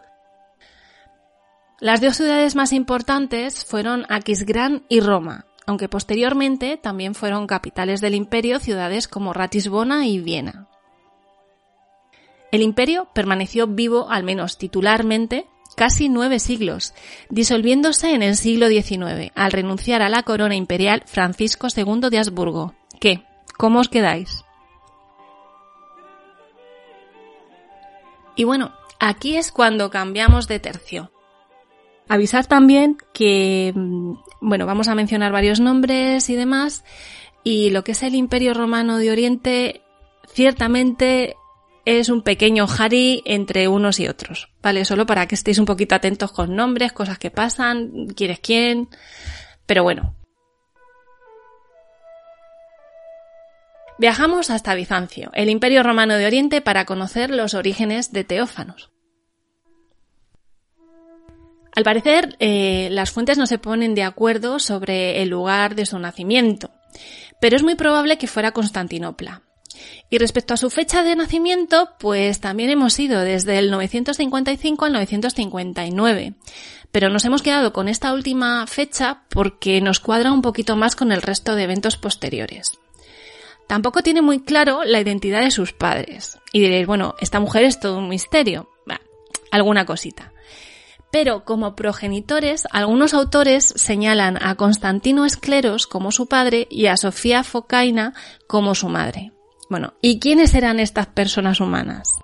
Las 1.79 2.01
dos 2.01 2.17
ciudades 2.17 2.57
más 2.57 2.73
importantes 2.73 3.65
fueron 3.65 4.07
Aquisgrán 4.09 4.87
y 4.89 4.99
Roma, 4.99 5.47
aunque 5.67 5.89
posteriormente 5.89 6.77
también 6.77 7.15
fueron 7.15 7.47
capitales 7.47 8.01
del 8.01 8.15
imperio 8.15 8.59
ciudades 8.59 9.09
como 9.09 9.33
Ratisbona 9.33 10.07
y 10.07 10.21
Viena. 10.21 10.69
El 12.53 12.63
imperio 12.63 13.09
permaneció 13.13 13.67
vivo, 13.67 14.11
al 14.11 14.23
menos 14.23 14.59
titularmente, 14.59 15.47
casi 15.77 16.09
nueve 16.09 16.39
siglos, 16.39 16.95
disolviéndose 17.29 18.15
en 18.15 18.23
el 18.23 18.37
siglo 18.37 18.69
XIX, 18.69 19.33
al 19.35 19.53
renunciar 19.53 20.03
a 20.03 20.09
la 20.09 20.23
corona 20.23 20.55
imperial 20.55 21.03
Francisco 21.07 21.67
II 21.75 22.11
de 22.11 22.19
Habsburgo. 22.19 22.75
¿Qué? 23.01 23.25
¿Cómo 23.57 23.81
os 23.81 23.89
quedáis? 23.89 24.45
Y 28.37 28.45
bueno, 28.45 28.73
aquí 28.99 29.37
es 29.37 29.53
cuando 29.53 29.91
cambiamos 29.91 30.49
de 30.49 30.61
tercio. 30.61 31.11
Avisar 32.09 32.47
también 32.47 32.99
que, 33.13 33.73
mm, 33.75 34.15
bueno, 34.41 34.67
vamos 34.67 34.89
a 34.89 34.95
mencionar 34.95 35.33
varios 35.33 35.61
nombres 35.61 36.29
y 36.29 36.37
demás, 36.37 36.85
y 37.43 37.71
lo 37.71 37.85
que 37.85 37.93
es 37.93 38.03
el 38.03 38.15
Imperio 38.15 38.55
Romano 38.55 38.99
de 38.99 39.11
Oriente, 39.11 39.83
ciertamente 40.29 41.37
es 41.85 42.09
un 42.09 42.23
pequeño 42.23 42.67
jari 42.67 43.23
entre 43.27 43.69
unos 43.69 44.01
y 44.01 44.09
otros, 44.09 44.49
¿vale? 44.63 44.85
Solo 44.85 45.07
para 45.07 45.27
que 45.27 45.35
estéis 45.35 45.59
un 45.59 45.67
poquito 45.67 45.95
atentos 45.95 46.33
con 46.33 46.57
nombres, 46.57 46.93
cosas 46.93 47.19
que 47.19 47.31
pasan, 47.31 48.09
quién 48.17 48.31
es 48.31 48.41
quién, 48.41 48.89
pero 49.67 49.83
bueno. 49.83 50.15
Viajamos 53.99 54.51
hasta 54.51 54.75
Bizancio, 54.75 55.31
el 55.35 55.51
Imperio 55.51 55.83
Romano 55.83 56.17
de 56.17 56.27
Oriente, 56.27 56.61
para 56.61 56.85
conocer 56.85 57.31
los 57.31 57.55
orígenes 57.55 58.13
de 58.13 58.25
Teófanos. 58.25 58.94
Al 61.75 61.83
parecer, 61.85 62.37
eh, 62.39 62.89
las 62.93 63.11
fuentes 63.11 63.37
no 63.37 63.47
se 63.47 63.59
ponen 63.59 63.95
de 63.95 64.05
acuerdo 64.05 64.59
sobre 64.59 65.23
el 65.23 65.29
lugar 65.29 65.75
de 65.75 65.87
su 65.87 65.99
nacimiento, 65.99 66.71
pero 67.41 67.57
es 67.57 67.63
muy 67.63 67.75
probable 67.75 68.17
que 68.17 68.29
fuera 68.29 68.53
Constantinopla. 68.53 69.43
Y 70.09 70.19
respecto 70.19 70.55
a 70.55 70.57
su 70.57 70.71
fecha 70.71 71.03
de 71.03 71.17
nacimiento, 71.17 71.91
pues 71.99 72.41
también 72.41 72.71
hemos 72.71 72.99
ido 73.01 73.21
desde 73.21 73.59
el 73.59 73.71
955 73.71 74.85
al 74.85 74.93
959. 74.93 76.35
Pero 76.93 77.09
nos 77.09 77.25
hemos 77.25 77.43
quedado 77.43 77.73
con 77.73 77.89
esta 77.89 78.13
última 78.13 78.65
fecha 78.69 79.23
porque 79.31 79.81
nos 79.81 79.99
cuadra 79.99 80.31
un 80.31 80.43
poquito 80.43 80.77
más 80.77 80.95
con 80.95 81.11
el 81.11 81.23
resto 81.23 81.57
de 81.57 81.65
eventos 81.65 81.97
posteriores. 81.97 82.79
Tampoco 83.67 84.03
tiene 84.03 84.23
muy 84.23 84.41
claro 84.41 84.85
la 84.85 85.01
identidad 85.01 85.41
de 85.41 85.51
sus 85.51 85.73
padres. 85.73 86.39
Y 86.53 86.61
diréis, 86.61 86.87
bueno, 86.87 87.17
esta 87.21 87.41
mujer 87.41 87.65
es 87.65 87.81
todo 87.81 87.99
un 87.99 88.09
misterio. 88.09 88.69
alguna 89.51 89.87
cosita. 89.87 90.34
Pero 91.15 91.45
como 91.45 91.77
progenitores, 91.77 92.67
algunos 92.73 93.15
autores 93.15 93.73
señalan 93.77 94.37
a 94.45 94.57
Constantino 94.57 95.25
Escleros 95.25 95.87
como 95.87 96.11
su 96.11 96.27
padre 96.27 96.67
y 96.69 96.87
a 96.87 96.97
Sofía 96.97 97.45
Focaina 97.45 98.15
como 98.49 98.75
su 98.75 98.89
madre. 98.89 99.31
Bueno, 99.71 99.95
¿y 100.03 100.19
quiénes 100.19 100.57
eran 100.57 100.81
estas 100.81 101.07
personas 101.07 101.61
humanas? 101.61 102.19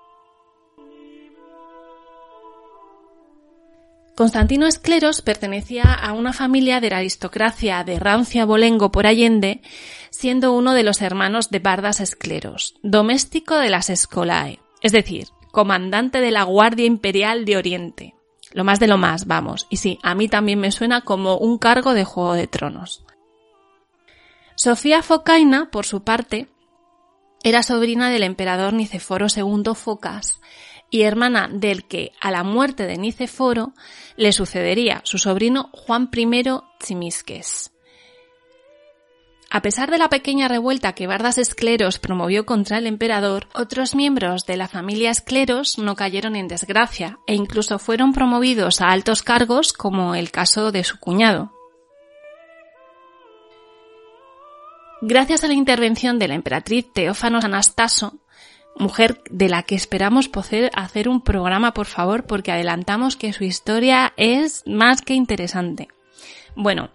Constantino 4.17 4.67
Escleros 4.67 5.21
pertenecía 5.21 5.93
a 5.93 6.11
una 6.11 6.33
familia 6.33 6.81
de 6.81 6.89
la 6.89 6.97
aristocracia 6.97 7.85
de 7.85 7.97
Rancia 7.97 8.43
Bolengo 8.43 8.91
por 8.91 9.07
Allende, 9.07 9.61
siendo 10.09 10.51
uno 10.51 10.73
de 10.73 10.83
los 10.83 11.01
hermanos 11.01 11.49
de 11.49 11.59
Bardas 11.59 12.01
Escleros, 12.01 12.75
doméstico 12.83 13.55
de 13.55 13.69
las 13.69 13.89
Escolae, 13.89 14.59
es 14.81 14.91
decir, 14.91 15.29
comandante 15.53 16.19
de 16.19 16.31
la 16.31 16.43
Guardia 16.43 16.85
Imperial 16.85 17.45
de 17.45 17.55
Oriente. 17.55 18.15
Lo 18.53 18.63
más 18.63 18.79
de 18.79 18.87
lo 18.87 18.97
más, 18.97 19.27
vamos. 19.27 19.67
Y 19.69 19.77
sí, 19.77 19.99
a 20.03 20.15
mí 20.15 20.27
también 20.27 20.59
me 20.59 20.71
suena 20.71 21.01
como 21.01 21.37
un 21.37 21.57
cargo 21.57 21.93
de 21.93 22.03
Juego 22.03 22.33
de 22.33 22.47
Tronos. 22.47 23.03
Sofía 24.55 25.01
Focaina, 25.01 25.69
por 25.71 25.85
su 25.85 26.03
parte, 26.03 26.49
era 27.43 27.63
sobrina 27.63 28.09
del 28.09 28.23
emperador 28.23 28.73
Niceforo 28.73 29.27
II 29.35 29.73
Focas 29.73 30.39
y 30.91 31.03
hermana 31.03 31.49
del 31.51 31.85
que, 31.85 32.11
a 32.19 32.29
la 32.29 32.43
muerte 32.43 32.85
de 32.85 32.97
Niceforo, 32.97 33.73
le 34.17 34.33
sucedería 34.33 35.01
su 35.05 35.17
sobrino 35.17 35.69
Juan 35.71 36.09
I 36.13 36.43
Tsimisques. 36.77 37.70
A 39.53 39.61
pesar 39.61 39.91
de 39.91 39.97
la 39.97 40.07
pequeña 40.07 40.47
revuelta 40.47 40.93
que 40.93 41.07
Bardas 41.07 41.37
Escleros 41.37 41.99
promovió 41.99 42.45
contra 42.45 42.77
el 42.77 42.87
emperador, 42.87 43.49
otros 43.53 43.95
miembros 43.95 44.45
de 44.45 44.55
la 44.55 44.69
familia 44.69 45.11
Escleros 45.11 45.77
no 45.77 45.97
cayeron 45.97 46.37
en 46.37 46.47
desgracia 46.47 47.19
e 47.27 47.35
incluso 47.35 47.77
fueron 47.77 48.13
promovidos 48.13 48.79
a 48.79 48.91
altos 48.91 49.23
cargos 49.23 49.73
como 49.73 50.15
el 50.15 50.31
caso 50.31 50.71
de 50.71 50.85
su 50.85 51.01
cuñado. 51.01 51.51
Gracias 55.01 55.43
a 55.43 55.47
la 55.47 55.53
intervención 55.53 56.17
de 56.17 56.29
la 56.29 56.35
emperatriz 56.35 56.85
Teófanos 56.93 57.43
Anastaso, 57.43 58.19
mujer 58.77 59.21
de 59.29 59.49
la 59.49 59.63
que 59.63 59.75
esperamos 59.75 60.29
poder 60.29 60.71
hacer 60.75 61.09
un 61.09 61.19
programa, 61.19 61.73
por 61.73 61.87
favor, 61.87 62.25
porque 62.25 62.53
adelantamos 62.53 63.17
que 63.17 63.33
su 63.33 63.43
historia 63.43 64.13
es 64.15 64.63
más 64.65 65.01
que 65.01 65.13
interesante. 65.13 65.89
Bueno, 66.55 66.91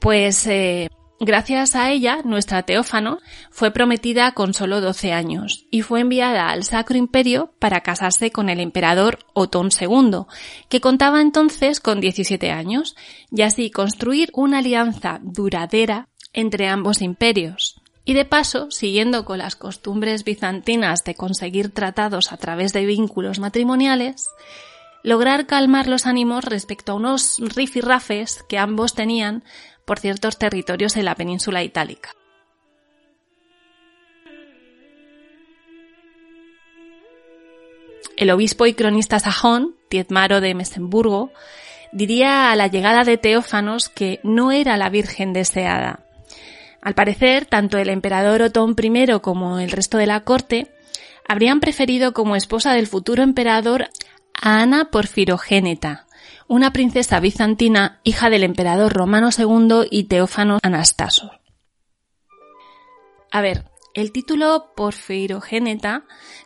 pues 0.00 0.46
eh, 0.46 0.90
gracias 1.24 1.76
a 1.76 1.90
ella, 1.90 2.20
nuestra 2.24 2.64
Teófano 2.64 3.18
fue 3.50 3.70
prometida 3.70 4.32
con 4.32 4.54
solo 4.54 4.80
12 4.80 5.12
años 5.12 5.66
y 5.70 5.82
fue 5.82 6.00
enviada 6.00 6.50
al 6.50 6.64
Sacro 6.64 6.96
Imperio 6.98 7.54
para 7.58 7.80
casarse 7.80 8.30
con 8.30 8.48
el 8.48 8.60
emperador 8.60 9.20
Otón 9.32 9.70
II, 9.78 10.26
que 10.68 10.80
contaba 10.80 11.20
entonces 11.20 11.80
con 11.80 12.00
17 12.00 12.50
años, 12.50 12.96
y 13.30 13.42
así 13.42 13.70
construir 13.70 14.30
una 14.34 14.58
alianza 14.58 15.20
duradera 15.22 16.08
entre 16.32 16.68
ambos 16.68 17.00
imperios. 17.02 17.80
Y 18.04 18.14
de 18.14 18.24
paso, 18.24 18.70
siguiendo 18.70 19.24
con 19.24 19.38
las 19.38 19.54
costumbres 19.54 20.24
bizantinas 20.24 21.04
de 21.04 21.14
conseguir 21.14 21.70
tratados 21.70 22.32
a 22.32 22.36
través 22.36 22.72
de 22.72 22.84
vínculos 22.84 23.38
matrimoniales, 23.38 24.28
lograr 25.04 25.46
calmar 25.46 25.86
los 25.86 26.06
ánimos 26.06 26.44
respecto 26.44 26.92
a 26.92 26.94
unos 26.96 27.38
rifirrafes 27.38 28.42
que 28.48 28.58
ambos 28.58 28.94
tenían 28.94 29.44
por 29.84 29.98
ciertos 29.98 30.38
territorios 30.38 30.96
en 30.96 31.04
la 31.04 31.14
península 31.14 31.62
itálica. 31.62 32.14
El 38.16 38.30
obispo 38.30 38.66
y 38.66 38.74
cronista 38.74 39.18
sajón, 39.18 39.74
Tietmaro 39.88 40.40
de 40.40 40.54
Mesenburgo, 40.54 41.32
diría 41.92 42.52
a 42.52 42.56
la 42.56 42.68
llegada 42.68 43.04
de 43.04 43.18
Teófanos 43.18 43.88
que 43.88 44.20
no 44.22 44.52
era 44.52 44.76
la 44.76 44.90
Virgen 44.90 45.32
deseada, 45.32 46.06
al 46.82 46.94
parecer, 46.94 47.46
tanto 47.46 47.78
el 47.78 47.88
emperador 47.88 48.42
Otón 48.42 48.74
I 48.76 49.20
como 49.20 49.60
el 49.60 49.70
resto 49.70 49.98
de 49.98 50.06
la 50.06 50.24
corte 50.24 50.66
habrían 51.28 51.60
preferido 51.60 52.12
como 52.12 52.34
esposa 52.34 52.72
del 52.72 52.88
futuro 52.88 53.22
emperador 53.22 53.88
a 54.34 54.60
Ana 54.60 54.90
Porfirogéneta, 54.90 56.06
una 56.48 56.72
princesa 56.72 57.20
bizantina 57.20 58.00
hija 58.04 58.30
del 58.30 58.44
emperador 58.44 58.92
romano 58.92 59.30
II 59.36 59.86
y 59.90 60.04
Teófano 60.04 60.58
Anastaso. 60.62 61.30
A 63.30 63.40
ver, 63.40 63.64
el 63.94 64.12
título 64.12 64.72
porfirogéneta 64.74 66.04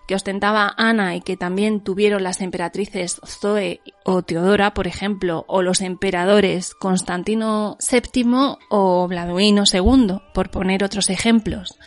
que 0.09 0.15
ostentaba 0.15 0.75
Ana 0.77 1.15
y 1.17 1.21
que 1.21 1.37
también 1.37 1.81
tuvieron 1.81 2.23
las 2.23 2.41
emperatrices 2.41 3.21
Zoe 3.25 3.81
o 4.05 4.23
Teodora, 4.23 4.75
por 4.75 4.87
ejemplo, 4.87 5.45
o 5.49 5.63
los 5.63 5.81
emperadores 5.81 6.75
Constantino 6.75 7.77
VII 7.91 8.57
o 8.69 9.09
Vladuino 9.09 9.65
II, 9.73 10.19
por 10.35 10.51
poner 10.51 10.83
otros 10.83 11.11
ejemplos, 11.11 11.79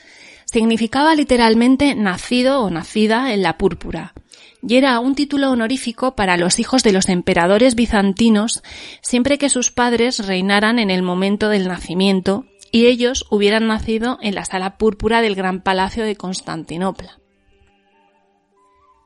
significaba 0.45 1.13
literalmente 1.15 1.95
nacido 1.95 2.61
o 2.61 2.69
nacida 2.69 3.33
en 3.33 3.41
la 3.41 3.57
púrpura, 3.57 4.13
y 4.61 4.75
era 4.75 4.99
un 4.99 5.15
título 5.15 5.51
honorífico 5.51 6.15
para 6.15 6.37
los 6.37 6.59
hijos 6.59 6.83
de 6.83 6.91
los 6.91 7.09
emperadores 7.09 7.75
bizantinos 7.75 8.61
siempre 9.01 9.37
que 9.37 9.49
sus 9.49 9.71
padres 9.71 10.25
reinaran 10.25 10.79
en 10.79 10.89
el 10.89 11.01
momento 11.01 11.49
del 11.49 11.67
nacimiento 11.67 12.45
y 12.71 12.87
ellos 12.87 13.25
hubieran 13.29 13.67
nacido 13.67 14.19
en 14.21 14.35
la 14.35 14.45
sala 14.45 14.77
púrpura 14.77 15.21
del 15.21 15.35
gran 15.35 15.61
palacio 15.61 16.03
de 16.03 16.15
Constantinopla. 16.15 17.19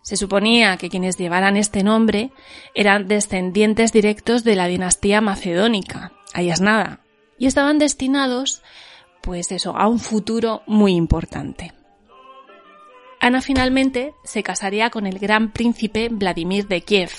Se 0.01 0.17
suponía 0.17 0.75
que 0.75 0.89
quienes 0.89 1.17
llevaran 1.17 1.55
este 1.55 1.81
nombre 1.81 2.31
eran 2.75 3.07
descendientes 3.07 3.93
directos 3.93 4.43
de 4.43 4.55
la 4.55 4.67
dinastía 4.67 5.21
macedónica, 5.21 6.11
ahí 6.33 6.49
es 6.49 6.59
nada, 6.59 6.99
y 7.37 7.45
estaban 7.45 7.79
destinados, 7.79 8.63
pues 9.21 9.53
eso, 9.53 9.77
a 9.77 9.87
un 9.87 9.99
futuro 9.99 10.61
muy 10.67 10.93
importante. 10.93 11.71
Ana 13.23 13.41
finalmente 13.41 14.15
se 14.25 14.43
casaría 14.43 14.89
con 14.89 15.07
el 15.07 15.17
gran 15.17 15.53
príncipe 15.53 16.09
Vladimir 16.09 16.67
de 16.67 16.81
Kiev, 16.81 17.11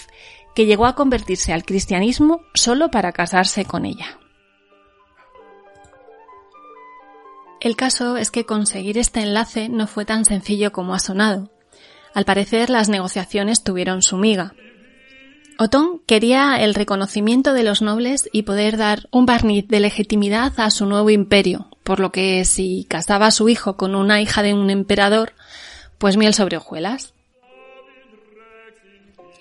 que 0.55 0.67
llegó 0.67 0.85
a 0.85 0.95
convertirse 0.95 1.55
al 1.55 1.64
cristianismo 1.64 2.43
solo 2.53 2.90
para 2.90 3.12
casarse 3.12 3.64
con 3.64 3.87
ella. 3.87 4.19
El 7.59 7.75
caso 7.75 8.19
es 8.19 8.31
que 8.31 8.45
conseguir 8.45 8.99
este 8.99 9.21
enlace 9.21 9.71
no 9.71 9.87
fue 9.87 10.05
tan 10.05 10.27
sencillo 10.27 10.73
como 10.73 10.93
ha 10.95 10.99
sonado. 10.99 11.51
Al 12.12 12.27
parecer 12.27 12.69
las 12.69 12.90
negociaciones 12.90 13.64
tuvieron 13.64 14.03
su 14.03 14.19
miga. 14.19 14.53
Otón 15.59 16.03
quería 16.07 16.57
el 16.57 16.75
reconocimiento 16.75 17.55
de 17.55 17.62
los 17.62 17.81
nobles 17.81 18.29
y 18.31 18.43
poder 18.43 18.77
dar 18.77 19.09
un 19.11 19.25
barniz 19.25 19.67
de 19.69 19.81
legitimidad 19.81 20.53
a 20.59 20.71
su 20.71 20.85
nuevo 20.85 21.09
imperio, 21.09 21.71
por 21.83 21.99
lo 21.99 22.12
que 22.12 22.45
si 22.45 22.85
casaba 22.90 23.29
a 23.29 23.31
su 23.31 23.49
hijo 23.49 23.79
con 23.79 23.95
una 23.95 24.21
hija 24.21 24.43
de 24.43 24.53
un 24.53 24.69
emperador, 24.69 25.33
pues 25.98 26.16
miel 26.16 26.35
sobre 26.35 26.57
hojuelas. 26.57 27.14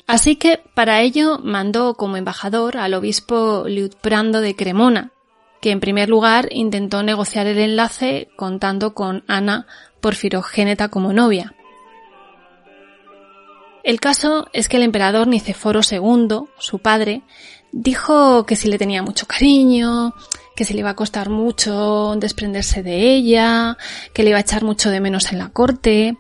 Así 0.07 0.35
que 0.35 0.59
para 0.73 1.01
ello 1.01 1.39
mandó 1.41 1.95
como 1.95 2.17
embajador 2.17 2.77
al 2.77 2.93
obispo 2.93 3.63
Liutprando 3.67 4.41
de 4.41 4.55
Cremona, 4.55 5.11
que 5.61 5.71
en 5.71 5.79
primer 5.79 6.09
lugar 6.09 6.49
intentó 6.51 7.03
negociar 7.03 7.47
el 7.47 7.57
enlace 7.57 8.27
contando 8.35 8.93
con 8.93 9.23
Ana 9.27 9.65
Porfirogéneta 10.01 10.89
como 10.89 11.13
novia. 11.13 11.55
El 13.83 13.99
caso 13.99 14.47
es 14.53 14.67
que 14.67 14.77
el 14.77 14.83
emperador 14.83 15.27
Niceforo 15.27 15.81
II, 15.89 16.47
su 16.57 16.79
padre, 16.79 17.21
dijo 17.71 18.45
que 18.45 18.55
si 18.55 18.69
le 18.69 18.77
tenía 18.77 19.03
mucho 19.03 19.25
cariño, 19.25 20.13
que 20.55 20.63
se 20.63 20.73
le 20.73 20.81
iba 20.81 20.91
a 20.91 20.95
costar 20.95 21.29
mucho 21.29 22.15
desprenderse 22.17 22.83
de 22.83 23.13
ella, 23.13 23.77
que 24.13 24.23
le 24.23 24.29
iba 24.29 24.37
a 24.37 24.41
echar 24.41 24.63
mucho 24.63 24.89
de 24.89 25.01
menos 25.01 25.31
en 25.31 25.39
la 25.39 25.49
corte. 25.49 26.17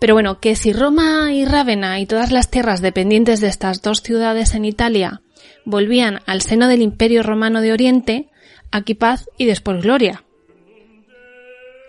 Pero 0.00 0.14
bueno, 0.14 0.40
que 0.40 0.54
si 0.54 0.72
Roma 0.72 1.32
y 1.32 1.44
Rávena 1.44 1.98
y 2.00 2.06
todas 2.06 2.30
las 2.30 2.50
tierras 2.50 2.80
dependientes 2.80 3.40
de 3.40 3.48
estas 3.48 3.82
dos 3.82 4.02
ciudades 4.02 4.54
en 4.54 4.64
Italia 4.64 5.22
volvían 5.64 6.20
al 6.26 6.40
seno 6.40 6.68
del 6.68 6.82
Imperio 6.82 7.22
Romano 7.22 7.60
de 7.60 7.72
Oriente, 7.72 8.28
aquí 8.70 8.94
paz 8.94 9.28
y 9.36 9.46
después 9.46 9.82
gloria. 9.82 10.24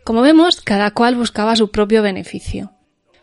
Como 0.03 0.21
vemos, 0.21 0.61
cada 0.61 0.91
cual 0.91 1.15
buscaba 1.15 1.55
su 1.55 1.69
propio 1.69 2.01
beneficio. 2.01 2.71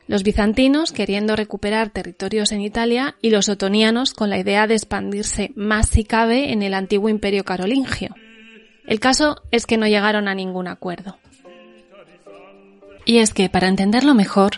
Los 0.07 0.23
bizantinos 0.23 0.93
queriendo 0.93 1.35
recuperar 1.35 1.91
territorios 1.91 2.53
en 2.53 2.61
Italia 2.61 3.17
y 3.21 3.31
los 3.31 3.49
otonianos 3.49 4.15
con 4.15 4.31
la 4.31 4.39
idea 4.39 4.69
de 4.69 4.75
expandirse 4.75 5.51
más 5.57 5.89
si 5.89 6.05
cabe 6.05 6.53
en 6.53 6.63
el 6.63 6.75
antiguo 6.75 7.09
imperio 7.09 7.45
carolingio. 7.45 8.15
El 8.87 9.01
caso 9.01 9.43
es 9.51 9.67
que 9.67 9.77
no 9.77 9.89
llegaron 9.89 10.29
a 10.29 10.35
ningún 10.37 10.69
acuerdo. 10.69 11.19
Y 13.07 13.19
es 13.19 13.33
que, 13.33 13.49
para 13.49 13.69
entenderlo 13.69 14.15
mejor, 14.15 14.57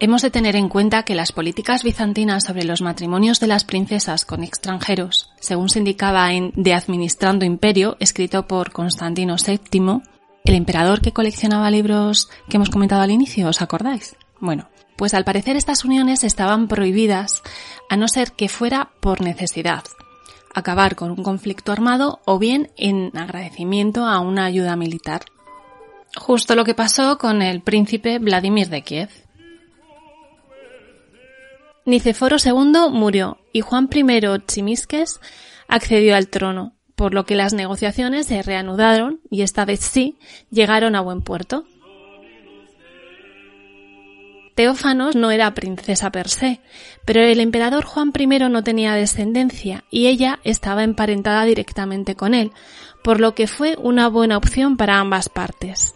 hemos 0.00 0.22
de 0.22 0.30
tener 0.30 0.56
en 0.56 0.68
cuenta 0.68 1.04
que 1.04 1.14
las 1.14 1.30
políticas 1.30 1.84
bizantinas 1.84 2.44
sobre 2.44 2.64
los 2.64 2.80
matrimonios 2.82 3.38
de 3.38 3.46
las 3.46 3.64
princesas 3.64 4.24
con 4.24 4.42
extranjeros, 4.42 5.30
según 5.38 5.68
se 5.68 5.78
indicaba 5.78 6.32
en 6.32 6.52
De 6.56 6.74
Administrando 6.74 7.44
Imperio, 7.44 7.96
escrito 8.00 8.48
por 8.48 8.72
Constantino 8.72 9.36
VII, 9.36 10.00
el 10.44 10.54
emperador 10.54 11.02
que 11.02 11.12
coleccionaba 11.12 11.70
libros 11.70 12.30
que 12.48 12.56
hemos 12.56 12.70
comentado 12.70 13.02
al 13.02 13.10
inicio, 13.10 13.48
¿os 13.48 13.62
acordáis? 13.62 14.16
Bueno, 14.40 14.68
pues 14.96 15.14
al 15.14 15.24
parecer 15.24 15.56
estas 15.56 15.84
uniones 15.84 16.24
estaban 16.24 16.66
prohibidas 16.66 17.42
a 17.88 17.96
no 17.96 18.08
ser 18.08 18.32
que 18.32 18.48
fuera 18.48 18.90
por 19.00 19.20
necesidad, 19.20 19.84
acabar 20.54 20.96
con 20.96 21.10
un 21.10 21.22
conflicto 21.22 21.72
armado 21.72 22.20
o 22.24 22.38
bien 22.38 22.72
en 22.76 23.16
agradecimiento 23.16 24.06
a 24.06 24.18
una 24.20 24.46
ayuda 24.46 24.76
militar. 24.76 25.26
Justo 26.16 26.54
lo 26.54 26.64
que 26.64 26.74
pasó 26.74 27.16
con 27.18 27.42
el 27.42 27.62
príncipe 27.62 28.18
Vladimir 28.18 28.68
de 28.68 28.82
Kiev. 28.82 29.10
Niceforo 31.84 32.36
II 32.44 32.90
murió 32.90 33.38
y 33.52 33.60
Juan 33.60 33.88
I 33.92 34.20
Chimisques 34.46 35.20
accedió 35.66 36.14
al 36.14 36.28
trono, 36.28 36.74
por 36.94 37.14
lo 37.14 37.24
que 37.24 37.34
las 37.34 37.54
negociaciones 37.54 38.26
se 38.26 38.42
reanudaron 38.42 39.20
y 39.30 39.42
esta 39.42 39.64
vez 39.64 39.80
sí 39.80 40.16
llegaron 40.50 40.94
a 40.94 41.00
buen 41.00 41.22
puerto. 41.22 41.64
Teófanos 44.54 45.16
no 45.16 45.30
era 45.30 45.54
princesa 45.54 46.12
per 46.12 46.28
se, 46.28 46.60
pero 47.06 47.20
el 47.22 47.40
emperador 47.40 47.84
Juan 47.84 48.12
I 48.16 48.26
no 48.50 48.62
tenía 48.62 48.94
descendencia 48.94 49.84
y 49.90 50.08
ella 50.08 50.40
estaba 50.44 50.84
emparentada 50.84 51.44
directamente 51.44 52.14
con 52.14 52.34
él, 52.34 52.52
por 53.02 53.18
lo 53.18 53.34
que 53.34 53.46
fue 53.46 53.76
una 53.78 54.08
buena 54.08 54.36
opción 54.36 54.76
para 54.76 55.00
ambas 55.00 55.30
partes. 55.30 55.94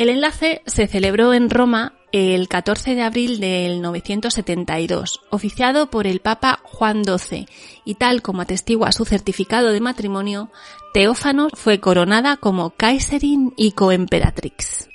El 0.00 0.08
enlace 0.08 0.62
se 0.64 0.86
celebró 0.86 1.34
en 1.34 1.50
Roma 1.50 1.92
el 2.10 2.48
14 2.48 2.94
de 2.94 3.02
abril 3.02 3.38
del 3.38 3.82
972, 3.82 5.20
oficiado 5.28 5.90
por 5.90 6.06
el 6.06 6.20
Papa 6.20 6.60
Juan 6.62 7.02
XII, 7.04 7.46
y 7.84 7.96
tal 7.96 8.22
como 8.22 8.40
atestigua 8.40 8.92
su 8.92 9.04
certificado 9.04 9.72
de 9.72 9.80
matrimonio, 9.82 10.50
Teófanos 10.94 11.52
fue 11.54 11.80
coronada 11.80 12.38
como 12.38 12.70
Kaiserin 12.70 13.52
y 13.58 13.72
coemperatrix. 13.72 14.88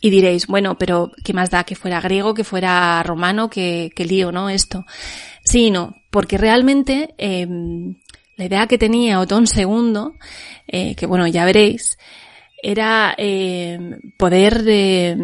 Y 0.00 0.10
diréis, 0.10 0.46
bueno, 0.46 0.78
pero 0.78 1.10
¿qué 1.24 1.32
más 1.32 1.50
da 1.50 1.64
que 1.64 1.74
fuera 1.74 2.00
griego, 2.00 2.34
que 2.34 2.44
fuera 2.44 3.02
romano, 3.02 3.50
que, 3.50 3.90
lío, 3.96 4.30
¿no? 4.30 4.48
Esto. 4.48 4.86
Sí, 5.42 5.72
no, 5.72 5.96
porque 6.12 6.38
realmente 6.38 7.16
em, 7.18 7.96
la 8.38 8.44
idea 8.44 8.66
que 8.68 8.78
tenía 8.78 9.20
Otón 9.20 9.44
II, 9.54 10.12
eh, 10.68 10.94
que 10.94 11.06
bueno, 11.06 11.26
ya 11.26 11.44
veréis, 11.44 11.98
era 12.62 13.12
em, 13.18 13.98
poder 14.16 14.62
eh, 14.66 15.16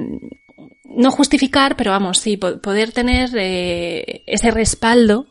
no 0.84 1.10
justificar, 1.12 1.76
pero 1.76 1.92
vamos, 1.92 2.18
sí, 2.18 2.36
poder 2.36 2.90
tener 2.90 3.30
eh, 3.36 4.24
ese 4.26 4.50
respaldo, 4.50 5.26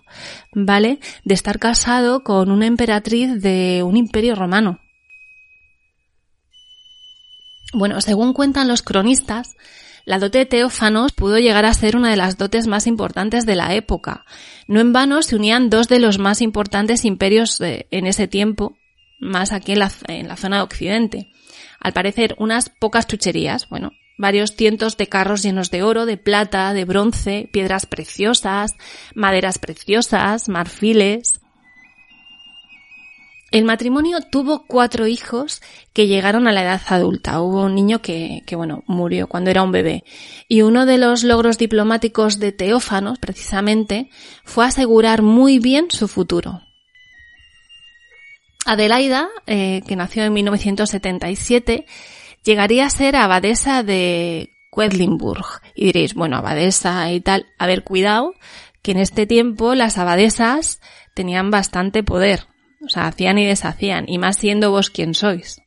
¿vale? 0.54 1.00
De 1.26 1.34
estar 1.34 1.60
casado 1.60 2.24
con 2.24 2.52
una 2.52 2.68
emperatriz 2.68 3.42
de 3.42 3.84
un 3.84 3.98
imperio 3.98 4.36
romano. 4.36 4.80
Bueno, 7.74 8.00
según 8.00 8.34
cuentan 8.34 8.70
los 8.70 8.82
cronistas, 8.82 9.56
la 10.06 10.20
dote 10.20 10.40
de 10.40 10.46
Teófanos 10.46 11.14
pudo 11.14 11.38
llegar 11.38 11.66
a 11.66 11.74
ser 11.74 11.96
una 11.96 12.10
de 12.10 12.18
las 12.18 12.38
dotes 12.38 12.68
más 12.68 12.88
importantes 12.88 13.46
de 13.46 13.56
la 13.56 13.74
época. 13.74 14.26
No 14.68 14.80
en 14.80 14.94
vano 14.94 15.22
se 15.22 15.36
unían 15.36 15.70
dos 15.70 15.88
de 15.88 16.00
los 16.00 16.20
más 16.20 16.42
importantes 16.42 17.06
imperios 17.06 17.60
en 17.62 18.08
ese 18.08 18.28
tiempo, 18.28 18.78
más 19.20 19.52
aquí 19.52 19.74
en 19.74 19.80
la, 19.80 19.92
en 20.08 20.28
la 20.28 20.36
zona 20.36 20.58
de 20.58 20.64
Occidente. 20.64 21.32
Al 21.80 21.94
parecer, 21.94 22.36
unas 22.38 22.70
pocas 22.70 23.08
chucherías, 23.08 23.70
bueno, 23.70 23.92
varios 24.18 24.56
cientos 24.56 24.98
de 24.98 25.08
carros 25.08 25.44
llenos 25.44 25.72
de 25.72 25.84
oro, 25.84 26.06
de 26.06 26.18
plata, 26.18 26.74
de 26.74 26.86
bronce, 26.86 27.50
piedras 27.52 27.86
preciosas, 27.86 28.72
maderas 29.16 29.58
preciosas, 29.58 30.50
marfiles. 30.50 31.42
El 33.54 33.66
matrimonio 33.66 34.18
tuvo 34.20 34.66
cuatro 34.66 35.06
hijos 35.06 35.62
que 35.94 36.08
llegaron 36.08 36.48
a 36.48 36.52
la 36.52 36.64
edad 36.64 36.82
adulta. 36.88 37.40
Hubo 37.40 37.62
un 37.66 37.76
niño 37.76 38.02
que, 38.02 38.42
que, 38.48 38.56
bueno, 38.56 38.84
murió 38.88 39.28
cuando 39.28 39.52
era 39.52 39.62
un 39.62 39.72
bebé. 39.72 40.04
Y 40.48 40.64
uno 40.64 40.88
de 40.88 40.98
los 40.98 41.24
logros 41.24 41.60
diplomáticos 41.60 42.40
de 42.40 42.52
Teófanos, 42.52 43.20
precisamente, 43.20 44.10
fue 44.44 44.66
asegurar 44.66 45.22
muy 45.22 45.60
bien 45.60 45.86
su 45.92 46.08
futuro. 46.08 46.62
Adelaida, 48.66 49.30
eh, 49.46 49.84
que 49.88 49.96
nació 49.96 50.24
en 50.24 50.34
1977, 50.34 51.86
llegaría 52.44 52.88
a 52.88 52.90
ser 52.90 53.16
abadesa 53.16 53.84
de 53.84 54.50
Quedlinburg. 54.76 55.46
Y 55.76 55.86
diréis, 55.86 56.16
bueno, 56.16 56.38
abadesa 56.38 57.12
y 57.12 57.22
tal. 57.22 57.46
A 57.60 57.68
ver, 57.68 57.84
cuidado, 57.84 58.34
que 58.82 58.94
en 58.94 58.98
este 58.98 59.28
tiempo 59.28 59.76
las 59.76 60.00
abadesas 60.00 60.82
tenían 61.14 61.52
bastante 61.52 62.02
poder. 62.02 62.48
O 62.86 62.90
sea, 62.90 63.08
hacían 63.08 63.38
y 63.38 63.46
deshacían, 63.46 64.06
y 64.08 64.18
más 64.18 64.38
siendo 64.38 64.72
vos 64.72 64.90
quien 64.90 65.14
sois. 65.14 65.62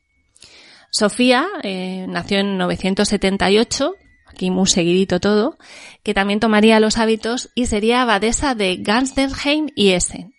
Sofía 0.91 1.47
eh, 1.63 2.05
nació 2.07 2.39
en 2.39 2.57
978, 2.57 3.95
aquí 4.27 4.51
muy 4.51 4.67
seguidito 4.67 5.19
todo, 5.19 5.57
que 6.03 6.13
también 6.13 6.39
tomaría 6.39 6.79
los 6.79 6.97
hábitos 6.97 7.49
y 7.55 7.65
sería 7.65 8.01
abadesa 8.01 8.55
de 8.55 8.77
Ganstenheim 8.77 9.67
y 9.75 9.89
Essen. 9.89 10.33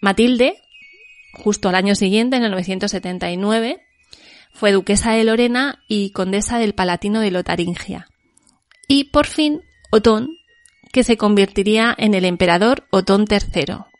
Matilde, 0.00 0.60
justo 1.34 1.68
al 1.68 1.76
año 1.76 1.94
siguiente, 1.94 2.36
en 2.36 2.44
el 2.44 2.50
979, 2.50 3.80
fue 4.52 4.72
duquesa 4.72 5.12
de 5.12 5.24
Lorena 5.24 5.82
y 5.88 6.10
condesa 6.10 6.58
del 6.58 6.74
Palatino 6.74 7.20
de 7.20 7.30
Lotaringia. 7.30 8.08
Y 8.88 9.04
por 9.04 9.26
fin, 9.26 9.62
Otón, 9.90 10.36
que 10.92 11.04
se 11.04 11.16
convertiría 11.16 11.94
en 11.96 12.14
el 12.14 12.24
emperador 12.24 12.86
Otón 12.90 13.24
III. 13.30 13.91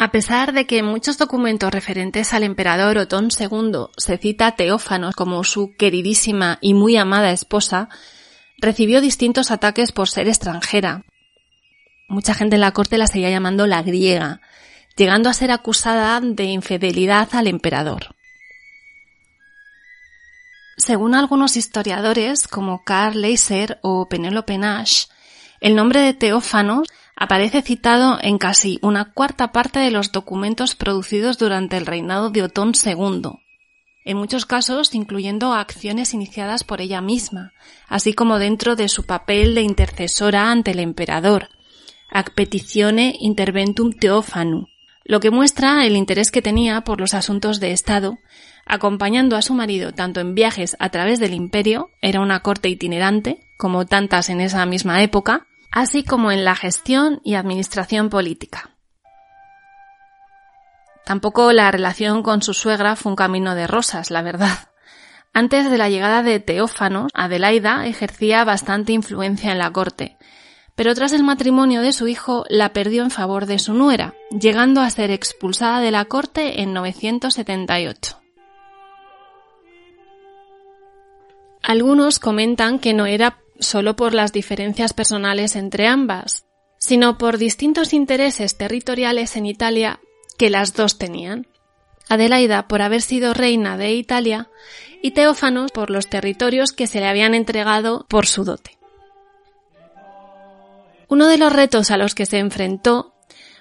A 0.00 0.12
pesar 0.12 0.52
de 0.52 0.64
que 0.64 0.78
en 0.78 0.84
muchos 0.84 1.18
documentos 1.18 1.72
referentes 1.72 2.32
al 2.32 2.44
emperador 2.44 2.98
Otón 2.98 3.30
II 3.36 3.86
se 3.96 4.16
cita 4.16 4.46
a 4.46 4.52
Teófanos 4.54 5.16
como 5.16 5.42
su 5.42 5.74
queridísima 5.76 6.58
y 6.60 6.72
muy 6.72 6.96
amada 6.96 7.32
esposa, 7.32 7.88
recibió 8.58 9.00
distintos 9.00 9.50
ataques 9.50 9.90
por 9.90 10.08
ser 10.08 10.28
extranjera. 10.28 11.02
Mucha 12.08 12.32
gente 12.32 12.54
en 12.54 12.60
la 12.60 12.70
corte 12.70 12.96
la 12.96 13.08
seguía 13.08 13.28
llamando 13.28 13.66
la 13.66 13.82
griega, 13.82 14.40
llegando 14.96 15.30
a 15.30 15.34
ser 15.34 15.50
acusada 15.50 16.20
de 16.22 16.44
infidelidad 16.44 17.30
al 17.32 17.48
emperador. 17.48 18.14
Según 20.76 21.16
algunos 21.16 21.56
historiadores, 21.56 22.46
como 22.46 22.84
Karl 22.84 23.20
Leiser 23.20 23.80
o 23.82 24.08
Penélope 24.08 24.58
Nash, 24.58 25.06
el 25.58 25.74
nombre 25.74 26.02
de 26.02 26.14
Teófanos 26.14 26.86
aparece 27.18 27.62
citado 27.62 28.16
en 28.22 28.38
casi 28.38 28.78
una 28.80 29.12
cuarta 29.12 29.50
parte 29.50 29.80
de 29.80 29.90
los 29.90 30.12
documentos 30.12 30.76
producidos 30.76 31.36
durante 31.36 31.76
el 31.76 31.84
reinado 31.84 32.30
de 32.30 32.44
Otón 32.44 32.72
II, 32.72 33.30
en 34.04 34.16
muchos 34.16 34.46
casos 34.46 34.94
incluyendo 34.94 35.52
acciones 35.52 36.14
iniciadas 36.14 36.62
por 36.62 36.80
ella 36.80 37.00
misma, 37.00 37.52
así 37.88 38.12
como 38.12 38.38
dentro 38.38 38.76
de 38.76 38.88
su 38.88 39.04
papel 39.04 39.56
de 39.56 39.62
intercesora 39.62 40.52
ante 40.52 40.70
el 40.70 40.78
emperador, 40.78 41.48
ac 42.08 42.34
petitione 42.34 43.16
interventum 43.18 43.92
Teófanu, 43.92 44.68
lo 45.04 45.18
que 45.18 45.32
muestra 45.32 45.86
el 45.86 45.96
interés 45.96 46.30
que 46.30 46.40
tenía 46.40 46.82
por 46.82 47.00
los 47.00 47.14
asuntos 47.14 47.58
de 47.58 47.72
Estado, 47.72 48.18
acompañando 48.64 49.34
a 49.34 49.42
su 49.42 49.54
marido 49.54 49.92
tanto 49.92 50.20
en 50.20 50.36
viajes 50.36 50.76
a 50.78 50.90
través 50.90 51.18
del 51.18 51.34
imperio, 51.34 51.90
era 52.00 52.20
una 52.20 52.40
corte 52.40 52.68
itinerante, 52.68 53.40
como 53.56 53.86
tantas 53.86 54.28
en 54.28 54.40
esa 54.40 54.64
misma 54.66 55.02
época, 55.02 55.48
así 55.70 56.04
como 56.04 56.32
en 56.32 56.44
la 56.44 56.54
gestión 56.54 57.20
y 57.24 57.34
administración 57.34 58.10
política. 58.10 58.70
Tampoco 61.04 61.52
la 61.52 61.70
relación 61.70 62.22
con 62.22 62.42
su 62.42 62.52
suegra 62.52 62.94
fue 62.94 63.12
un 63.12 63.16
camino 63.16 63.54
de 63.54 63.66
rosas, 63.66 64.10
la 64.10 64.22
verdad. 64.22 64.68
Antes 65.32 65.70
de 65.70 65.78
la 65.78 65.88
llegada 65.88 66.22
de 66.22 66.40
Teófano, 66.40 67.08
Adelaida 67.14 67.86
ejercía 67.86 68.44
bastante 68.44 68.92
influencia 68.92 69.52
en 69.52 69.58
la 69.58 69.70
corte, 69.70 70.18
pero 70.74 70.94
tras 70.94 71.12
el 71.12 71.24
matrimonio 71.24 71.80
de 71.80 71.92
su 71.92 72.08
hijo 72.08 72.44
la 72.48 72.72
perdió 72.72 73.02
en 73.02 73.10
favor 73.10 73.46
de 73.46 73.58
su 73.58 73.74
nuera, 73.74 74.14
llegando 74.30 74.80
a 74.80 74.90
ser 74.90 75.10
expulsada 75.10 75.80
de 75.80 75.90
la 75.90 76.04
corte 76.04 76.60
en 76.60 76.72
978. 76.72 78.20
Algunos 81.62 82.18
comentan 82.18 82.78
que 82.78 82.94
no 82.94 83.06
era 83.06 83.38
solo 83.58 83.96
por 83.96 84.14
las 84.14 84.32
diferencias 84.32 84.92
personales 84.92 85.56
entre 85.56 85.86
ambas, 85.86 86.44
sino 86.78 87.18
por 87.18 87.38
distintos 87.38 87.92
intereses 87.92 88.56
territoriales 88.56 89.36
en 89.36 89.46
Italia 89.46 90.00
que 90.38 90.50
las 90.50 90.74
dos 90.74 90.98
tenían. 90.98 91.46
Adelaida 92.08 92.68
por 92.68 92.80
haber 92.80 93.02
sido 93.02 93.34
reina 93.34 93.76
de 93.76 93.92
Italia 93.92 94.48
y 95.02 95.10
Teófanos 95.10 95.72
por 95.72 95.90
los 95.90 96.08
territorios 96.08 96.72
que 96.72 96.86
se 96.86 97.00
le 97.00 97.08
habían 97.08 97.34
entregado 97.34 98.06
por 98.08 98.26
su 98.26 98.44
dote. 98.44 98.78
Uno 101.08 101.26
de 101.26 101.38
los 101.38 101.52
retos 101.52 101.90
a 101.90 101.96
los 101.96 102.14
que 102.14 102.26
se 102.26 102.38
enfrentó 102.38 103.14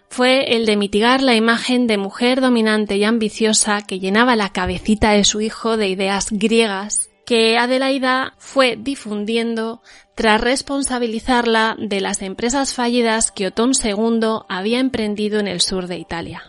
fue 0.10 0.56
el 0.56 0.66
de 0.66 0.78
mitigar 0.78 1.22
la 1.22 1.36
imagen 1.36 1.88
de 1.88 1.98
mujer 1.98 2.40
dominante 2.40 2.96
y 2.96 3.04
ambiciosa 3.04 3.82
que 3.82 4.00
llenaba 4.00 4.36
la 4.36 4.50
cabecita 4.54 5.12
de 5.12 5.26
su 5.26 5.42
hijo 5.42 5.76
de 5.76 5.90
ideas 5.90 6.28
griegas 6.32 7.10
que 7.28 7.58
Adelaida 7.58 8.34
fue 8.38 8.78
difundiendo 8.80 9.82
tras 10.16 10.40
responsabilizarla 10.40 11.76
de 11.78 12.00
las 12.00 12.22
empresas 12.22 12.74
fallidas 12.74 13.34
que 13.34 13.48
Otón 13.48 13.74
II 13.74 14.46
había 14.48 14.80
emprendido 14.80 15.42
en 15.42 15.50
el 15.50 15.60
sur 15.60 15.88
de 15.88 15.98
Italia. 15.98 16.44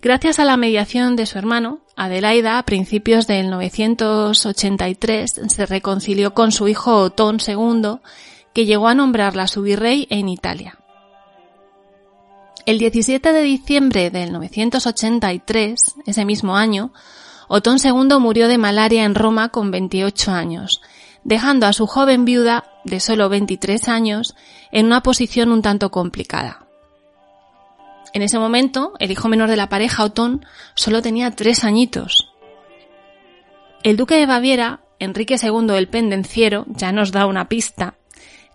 Gracias 0.00 0.38
a 0.38 0.44
la 0.44 0.56
mediación 0.56 1.16
de 1.16 1.26
su 1.26 1.36
hermano, 1.36 1.80
Adelaida, 1.96 2.60
a 2.60 2.64
principios 2.64 3.26
del 3.26 3.50
983, 3.50 5.40
se 5.48 5.66
reconcilió 5.66 6.32
con 6.32 6.52
su 6.52 6.68
hijo 6.68 6.94
Otón 6.94 7.38
II, 7.44 7.98
que 8.54 8.66
llegó 8.66 8.86
a 8.86 8.94
nombrarla 8.94 9.48
su 9.48 9.62
virrey 9.62 10.06
en 10.10 10.28
Italia. 10.28 10.77
El 12.66 12.78
17 12.78 13.32
de 13.32 13.42
diciembre 13.42 14.10
del 14.10 14.32
983, 14.32 15.94
ese 16.06 16.24
mismo 16.24 16.56
año, 16.56 16.92
Otón 17.48 17.78
II 17.82 18.18
murió 18.20 18.48
de 18.48 18.58
malaria 18.58 19.04
en 19.04 19.14
Roma 19.14 19.48
con 19.48 19.70
28 19.70 20.32
años, 20.32 20.82
dejando 21.24 21.66
a 21.66 21.72
su 21.72 21.86
joven 21.86 22.24
viuda, 22.24 22.64
de 22.84 23.00
solo 23.00 23.28
23 23.28 23.88
años, 23.88 24.34
en 24.70 24.86
una 24.86 25.02
posición 25.02 25.50
un 25.50 25.62
tanto 25.62 25.90
complicada. 25.90 26.66
En 28.12 28.22
ese 28.22 28.38
momento, 28.38 28.92
el 28.98 29.10
hijo 29.10 29.28
menor 29.28 29.48
de 29.48 29.56
la 29.56 29.68
pareja, 29.68 30.04
Otón, 30.04 30.44
solo 30.74 31.02
tenía 31.02 31.30
tres 31.30 31.64
añitos. 31.64 32.32
El 33.82 33.96
duque 33.96 34.16
de 34.16 34.26
Baviera, 34.26 34.80
Enrique 34.98 35.36
II 35.40 35.76
el 35.76 35.88
Pendenciero, 35.88 36.64
ya 36.68 36.92
nos 36.92 37.12
da 37.12 37.26
una 37.26 37.48
pista, 37.48 37.94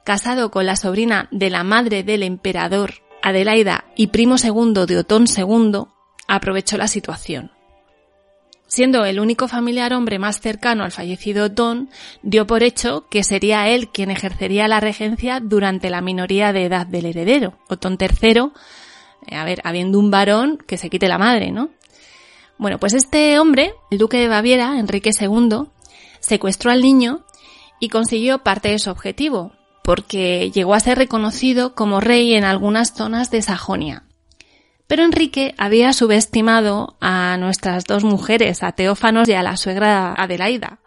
casado 0.03 0.51
con 0.51 0.65
la 0.65 0.75
sobrina 0.75 1.27
de 1.31 1.49
la 1.49 1.63
madre 1.63 2.03
del 2.03 2.23
emperador, 2.23 3.02
Adelaida 3.23 3.85
y 3.95 4.07
primo 4.07 4.37
segundo 4.37 4.85
de 4.85 4.97
Otón 4.97 5.25
II, 5.33 5.85
aprovechó 6.27 6.77
la 6.77 6.89
situación. 6.89 7.51
Siendo 8.67 9.05
el 9.05 9.19
único 9.21 9.47
familiar 9.47 9.93
hombre 9.93 10.19
más 10.19 10.41
cercano 10.41 10.83
al 10.83 10.91
fallecido 10.91 11.45
Otón, 11.45 11.89
dio 12.21 12.45
por 12.45 12.63
hecho 12.63 13.07
que 13.09 13.23
sería 13.23 13.69
él 13.69 13.89
quien 13.89 14.11
ejercería 14.11 14.67
la 14.67 14.81
regencia 14.81 15.39
durante 15.39 15.89
la 15.89 16.01
minoría 16.01 16.51
de 16.51 16.65
edad 16.65 16.85
del 16.85 17.05
heredero. 17.05 17.57
Otón 17.69 17.97
III, 17.97 18.51
eh, 19.27 19.35
a 19.35 19.45
ver, 19.45 19.61
habiendo 19.63 19.99
un 19.99 20.11
varón, 20.11 20.57
que 20.57 20.77
se 20.77 20.89
quite 20.89 21.07
la 21.07 21.17
madre, 21.17 21.51
¿no? 21.51 21.69
Bueno, 22.57 22.77
pues 22.77 22.93
este 22.93 23.39
hombre, 23.39 23.73
el 23.89 23.99
duque 23.99 24.17
de 24.17 24.27
Baviera, 24.27 24.77
Enrique 24.77 25.11
II, 25.17 25.67
secuestró 26.19 26.71
al 26.71 26.81
niño 26.81 27.23
y 27.79 27.87
consiguió 27.87 28.39
parte 28.39 28.69
de 28.69 28.79
su 28.79 28.89
objetivo, 28.89 29.53
porque 29.83 30.51
llegó 30.51 30.73
a 30.73 30.79
ser 30.79 30.97
reconocido 30.97 31.75
como 31.75 31.99
rey 31.99 32.33
en 32.33 32.43
algunas 32.43 32.93
zonas 32.93 33.29
de 33.31 33.41
Sajonia. 33.41 34.03
Pero 34.87 35.03
Enrique 35.03 35.55
había 35.57 35.93
subestimado 35.93 36.97
a 36.99 37.37
nuestras 37.37 37.85
dos 37.85 38.03
mujeres, 38.03 38.63
a 38.63 38.73
Teófanos 38.73 39.27
y 39.29 39.33
a 39.33 39.43
la 39.43 39.57
suegra 39.57 40.13
Adelaida, 40.13 40.79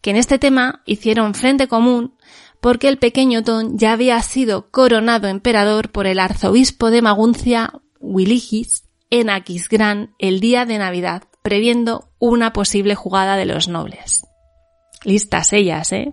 que 0.00 0.10
en 0.10 0.16
este 0.16 0.38
tema 0.38 0.82
hicieron 0.86 1.34
frente 1.34 1.68
común 1.68 2.14
porque 2.60 2.88
el 2.88 2.98
pequeño 2.98 3.44
Ton 3.44 3.78
ya 3.78 3.92
había 3.92 4.20
sido 4.22 4.70
coronado 4.70 5.28
emperador 5.28 5.90
por 5.90 6.06
el 6.06 6.18
arzobispo 6.18 6.90
de 6.90 7.02
Maguncia, 7.02 7.72
Wiligis, 8.00 8.84
en 9.10 9.30
Aquisgrán 9.30 10.14
el 10.18 10.40
día 10.40 10.66
de 10.66 10.78
Navidad, 10.78 11.24
previendo 11.42 12.10
una 12.18 12.52
posible 12.52 12.94
jugada 12.94 13.36
de 13.36 13.46
los 13.46 13.68
nobles. 13.68 14.26
Listas 15.04 15.52
ellas, 15.52 15.92
¿eh? 15.92 16.12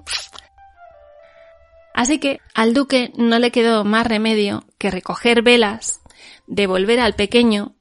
Así 1.96 2.20
que 2.20 2.42
al 2.54 2.74
duque 2.74 3.14
no 3.16 3.40
le 3.40 3.52
quedó 3.52 3.86
más 3.86 4.06
remedio 4.06 4.66
que 4.78 4.92
recoger 4.92 5.42
velas, 5.44 6.02
devolver 6.46 7.00
al 7.00 7.16
pequeño, 7.16 7.74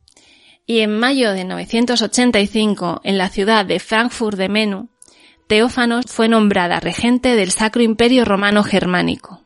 y 0.67 0.81
en 0.81 0.97
mayo 0.97 1.33
de 1.33 1.45
985, 1.45 3.01
en 3.03 3.19
la 3.19 3.29
ciudad 3.29 3.67
de 3.67 3.81
Frankfurt 3.81 4.39
de 4.39 4.49
Menu, 4.49 4.89
Teófanos 5.49 6.07
fue 6.07 6.29
nombrada 6.29 6.79
regente 6.79 7.35
del 7.35 7.51
Sacro 7.51 7.83
Imperio 7.83 8.25
Romano 8.25 8.63
Germánico. 8.63 9.43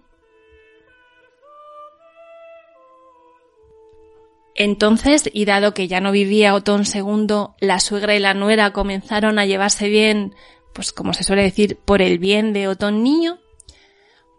Entonces, 4.55 5.31
y 5.33 5.47
dado 5.47 5.73
que 5.73 5.89
ya 5.89 6.03
no 6.03 6.13
vivía 6.13 6.55
Otón 6.55 6.83
II, 6.83 7.55
la 7.59 7.81
suegra 7.81 8.15
y 8.15 8.19
la 8.19 8.35
nuera 8.35 8.75
comenzaron 8.75 9.39
a 9.39 9.47
llevarse 9.47 9.89
bien, 9.89 10.35
pues 10.75 10.93
como 10.93 11.15
se 11.15 11.25
suele 11.25 11.43
decir, 11.43 11.79
por 11.87 12.03
el 12.03 12.19
bien 12.19 12.53
de 12.53 12.69
Otón 12.69 13.03
niño, 13.03 13.39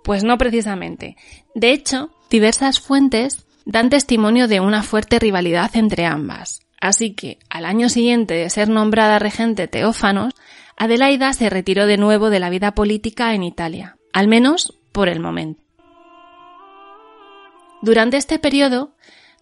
pues 0.04 0.24
no 0.24 0.38
precisamente. 0.38 1.16
De 1.56 1.72
hecho, 1.72 2.12
diversas 2.30 2.80
fuentes 2.80 3.46
dan 3.66 3.90
testimonio 3.90 4.48
de 4.48 4.60
una 4.60 4.84
fuerte 4.84 5.20
rivalidad 5.20 5.76
entre 5.76 6.06
ambas. 6.06 6.62
Así 6.82 7.14
que, 7.14 7.40
al 7.50 7.66
año 7.66 7.90
siguiente 7.90 8.34
de 8.34 8.50
ser 8.50 8.70
nombrada 8.70 9.20
regente 9.20 9.68
Teófanos, 9.68 10.34
Adelaida 10.78 11.34
se 11.34 11.50
retiró 11.50 11.86
de 11.88 11.98
nuevo 11.98 12.30
de 12.30 12.40
la 12.40 12.50
vida 12.50 12.74
política 12.74 13.34
en 13.34 13.44
Italia, 13.44 13.98
al 14.14 14.28
menos 14.28 14.80
por 14.92 15.10
el 15.10 15.20
momento. 15.20 15.62
Durante 17.82 18.18
este 18.18 18.40
periodo, 18.40 18.96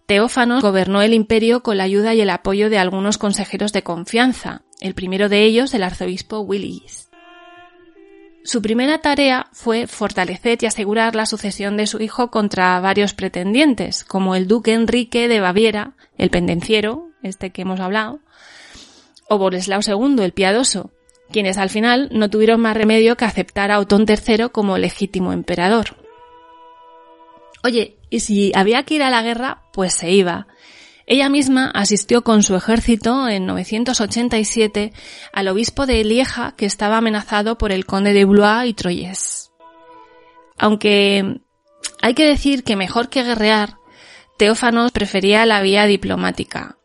Teófanos 0.06 0.62
gobernó 0.62 1.02
el 1.02 1.12
imperio 1.12 1.62
con 1.62 1.76
la 1.76 1.84
ayuda 1.84 2.14
y 2.14 2.20
el 2.20 2.30
apoyo 2.30 2.70
de 2.70 2.78
algunos 2.78 3.18
consejeros 3.18 3.72
de 3.72 3.82
confianza, 3.82 4.62
el 4.80 4.94
primero 4.94 5.28
de 5.28 5.44
ellos 5.44 5.74
el 5.74 5.82
arzobispo 5.82 6.40
Willis. 6.40 7.07
Su 8.48 8.62
primera 8.62 8.96
tarea 8.96 9.50
fue 9.52 9.86
fortalecer 9.86 10.56
y 10.62 10.64
asegurar 10.64 11.14
la 11.14 11.26
sucesión 11.26 11.76
de 11.76 11.86
su 11.86 12.00
hijo 12.00 12.30
contra 12.30 12.80
varios 12.80 13.12
pretendientes, 13.12 14.04
como 14.04 14.34
el 14.34 14.48
duque 14.48 14.72
Enrique 14.72 15.28
de 15.28 15.38
Baviera, 15.38 15.92
el 16.16 16.30
pendenciero, 16.30 17.10
este 17.22 17.50
que 17.50 17.60
hemos 17.60 17.78
hablado, 17.78 18.20
o 19.28 19.36
Boleslao 19.36 19.80
II, 19.86 20.24
el 20.24 20.32
piadoso, 20.32 20.92
quienes 21.30 21.58
al 21.58 21.68
final 21.68 22.08
no 22.10 22.30
tuvieron 22.30 22.62
más 22.62 22.74
remedio 22.74 23.18
que 23.18 23.26
aceptar 23.26 23.70
a 23.70 23.80
Otón 23.80 24.06
III 24.08 24.48
como 24.50 24.78
legítimo 24.78 25.34
emperador. 25.34 25.96
Oye, 27.62 27.98
y 28.08 28.20
si 28.20 28.52
había 28.54 28.82
que 28.84 28.94
ir 28.94 29.02
a 29.02 29.10
la 29.10 29.20
guerra, 29.20 29.64
pues 29.74 29.92
se 29.92 30.10
iba, 30.10 30.46
ella 31.10 31.30
misma 31.30 31.70
asistió 31.70 32.22
con 32.22 32.42
su 32.42 32.54
ejército 32.54 33.28
en 33.30 33.46
987 33.46 34.92
al 35.32 35.48
obispo 35.48 35.86
de 35.86 36.04
Lieja 36.04 36.52
que 36.54 36.66
estaba 36.66 36.98
amenazado 36.98 37.56
por 37.56 37.72
el 37.72 37.86
conde 37.86 38.12
de 38.12 38.26
Blois 38.26 38.68
y 38.68 38.74
Troyes. 38.74 39.50
Aunque 40.58 41.40
hay 42.02 42.12
que 42.12 42.26
decir 42.26 42.62
que 42.62 42.76
mejor 42.76 43.08
que 43.08 43.22
guerrear, 43.22 43.78
Teófanos 44.36 44.92
prefería 44.92 45.46
la 45.46 45.62
vía 45.62 45.86
diplomática. 45.86 46.76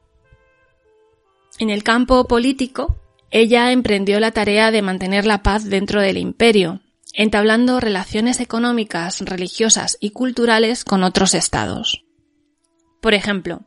En 1.60 1.70
el 1.70 1.84
campo 1.84 2.26
político, 2.26 2.96
ella 3.30 3.74
emprendió 3.74 4.22
la 4.22 4.32
tarea 4.32 4.72
de 4.72 4.82
mantener 4.82 5.26
la 5.26 5.44
paz 5.44 5.66
dentro 5.66 6.00
del 6.00 6.18
imperio, 6.18 6.80
entablando 7.12 7.82
relaciones 7.82 8.40
económicas, 8.40 9.20
religiosas 9.20 9.98
y 10.00 10.12
culturales 10.12 10.86
con 10.86 11.04
otros 11.04 11.34
estados. 11.34 12.06
Por 13.02 13.14
ejemplo, 13.14 13.66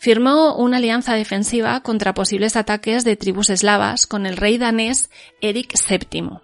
firmó 0.00 0.54
una 0.54 0.78
alianza 0.78 1.12
defensiva 1.12 1.80
contra 1.82 2.14
posibles 2.14 2.56
ataques 2.56 3.04
de 3.04 3.16
tribus 3.16 3.50
eslavas 3.50 4.06
con 4.06 4.24
el 4.24 4.38
rey 4.38 4.56
danés 4.56 5.10
Eric 5.42 5.74
VII. 5.88 6.40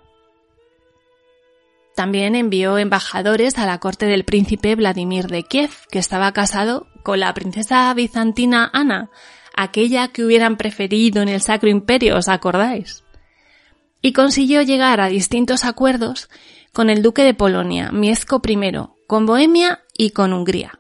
también 1.97 2.35
envió 2.35 2.77
embajadores 2.77 3.57
a 3.57 3.65
la 3.65 3.81
corte 3.81 4.05
del 4.05 4.27
príncipe 4.27 4.75
Vladimir 4.75 5.29
de 5.29 5.43
Kiev, 5.43 5.71
que 5.91 5.99
estaba 5.99 6.33
casado 6.33 6.87
con 7.03 7.21
la 7.21 7.33
princesa 7.33 7.95
bizantina 7.95 8.71
Ana, 8.75 9.09
aquella 9.57 10.09
que 10.09 10.23
hubieran 10.23 10.59
preferido 10.59 11.23
en 11.23 11.31
el 11.31 11.41
Sacro 11.41 11.71
Imperio, 11.71 12.19
¿os 12.19 12.29
acordáis? 12.29 13.05
Y 14.03 14.13
consiguió 14.13 14.61
llegar 14.61 15.01
a 15.01 15.09
distintos 15.09 15.65
acuerdos 15.65 16.29
con 16.75 16.91
el 16.91 17.03
duque 17.03 17.23
de 17.23 17.33
Polonia, 17.33 17.91
Mieszko 17.91 18.43
I, 18.47 18.71
con 19.07 19.25
Bohemia 19.25 19.81
y 19.97 20.11
con 20.11 20.35
Hungría. 20.35 20.79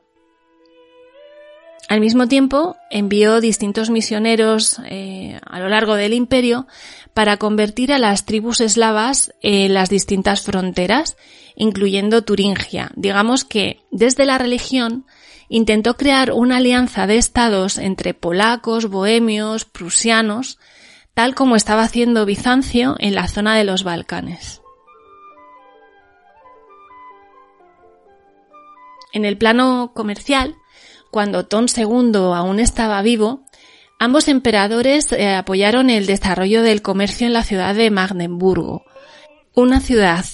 Al 1.89 2.01
mismo 2.01 2.27
tiempo, 2.27 2.77
envió 2.91 3.41
distintos 3.41 3.91
misioneros 3.91 4.81
eh, 4.87 5.39
a 5.47 5.61
lo 5.61 5.69
largo 5.69 5.95
del 5.95 6.15
imperio 6.15 6.67
para 7.15 7.37
convertir 7.37 7.93
a 7.93 7.99
las 7.99 8.27
tribus 8.27 8.61
eslavas 8.61 9.33
en 9.41 9.73
las 9.73 9.89
distintas 9.89 10.43
fronteras, 10.43 11.17
incluyendo 11.55 12.23
Turingia. 12.23 12.91
Digamos 12.97 13.45
que 13.45 13.85
desde 13.93 14.27
la 14.27 14.37
religión 14.37 15.07
intentó 15.49 15.97
crear 15.97 16.33
una 16.33 16.57
alianza 16.57 17.07
de 17.07 17.19
estados 17.19 17.79
entre 17.79 18.15
polacos, 18.15 18.87
bohemios, 18.87 19.65
prusianos, 19.65 20.59
tal 21.15 21.37
como 21.37 21.55
estaba 21.55 21.85
haciendo 21.85 22.27
Bizancio 22.27 22.97
en 22.99 23.15
la 23.15 23.29
zona 23.29 23.57
de 23.57 23.63
los 23.63 23.85
Balcanes. 23.85 24.61
En 29.13 29.25
el 29.25 29.39
plano 29.39 29.93
comercial, 29.95 30.57
cuando 31.17 31.39
Otón 31.39 31.65
II 31.75 32.13
aún 32.35 32.61
estaba 32.61 33.01
vivo, 33.01 33.47
ambos 33.99 34.29
emperadores 34.29 35.11
eh, 35.13 35.35
apoyaron 35.35 35.89
el 35.89 36.05
desarrollo 36.05 36.61
del 36.61 36.83
comercio 36.83 37.27
en 37.27 37.33
la 37.33 37.43
ciudad 37.43 37.75
de 37.75 37.91
Magdeburgo, 37.91 38.85
una 39.55 39.81
ciudad 39.81 40.27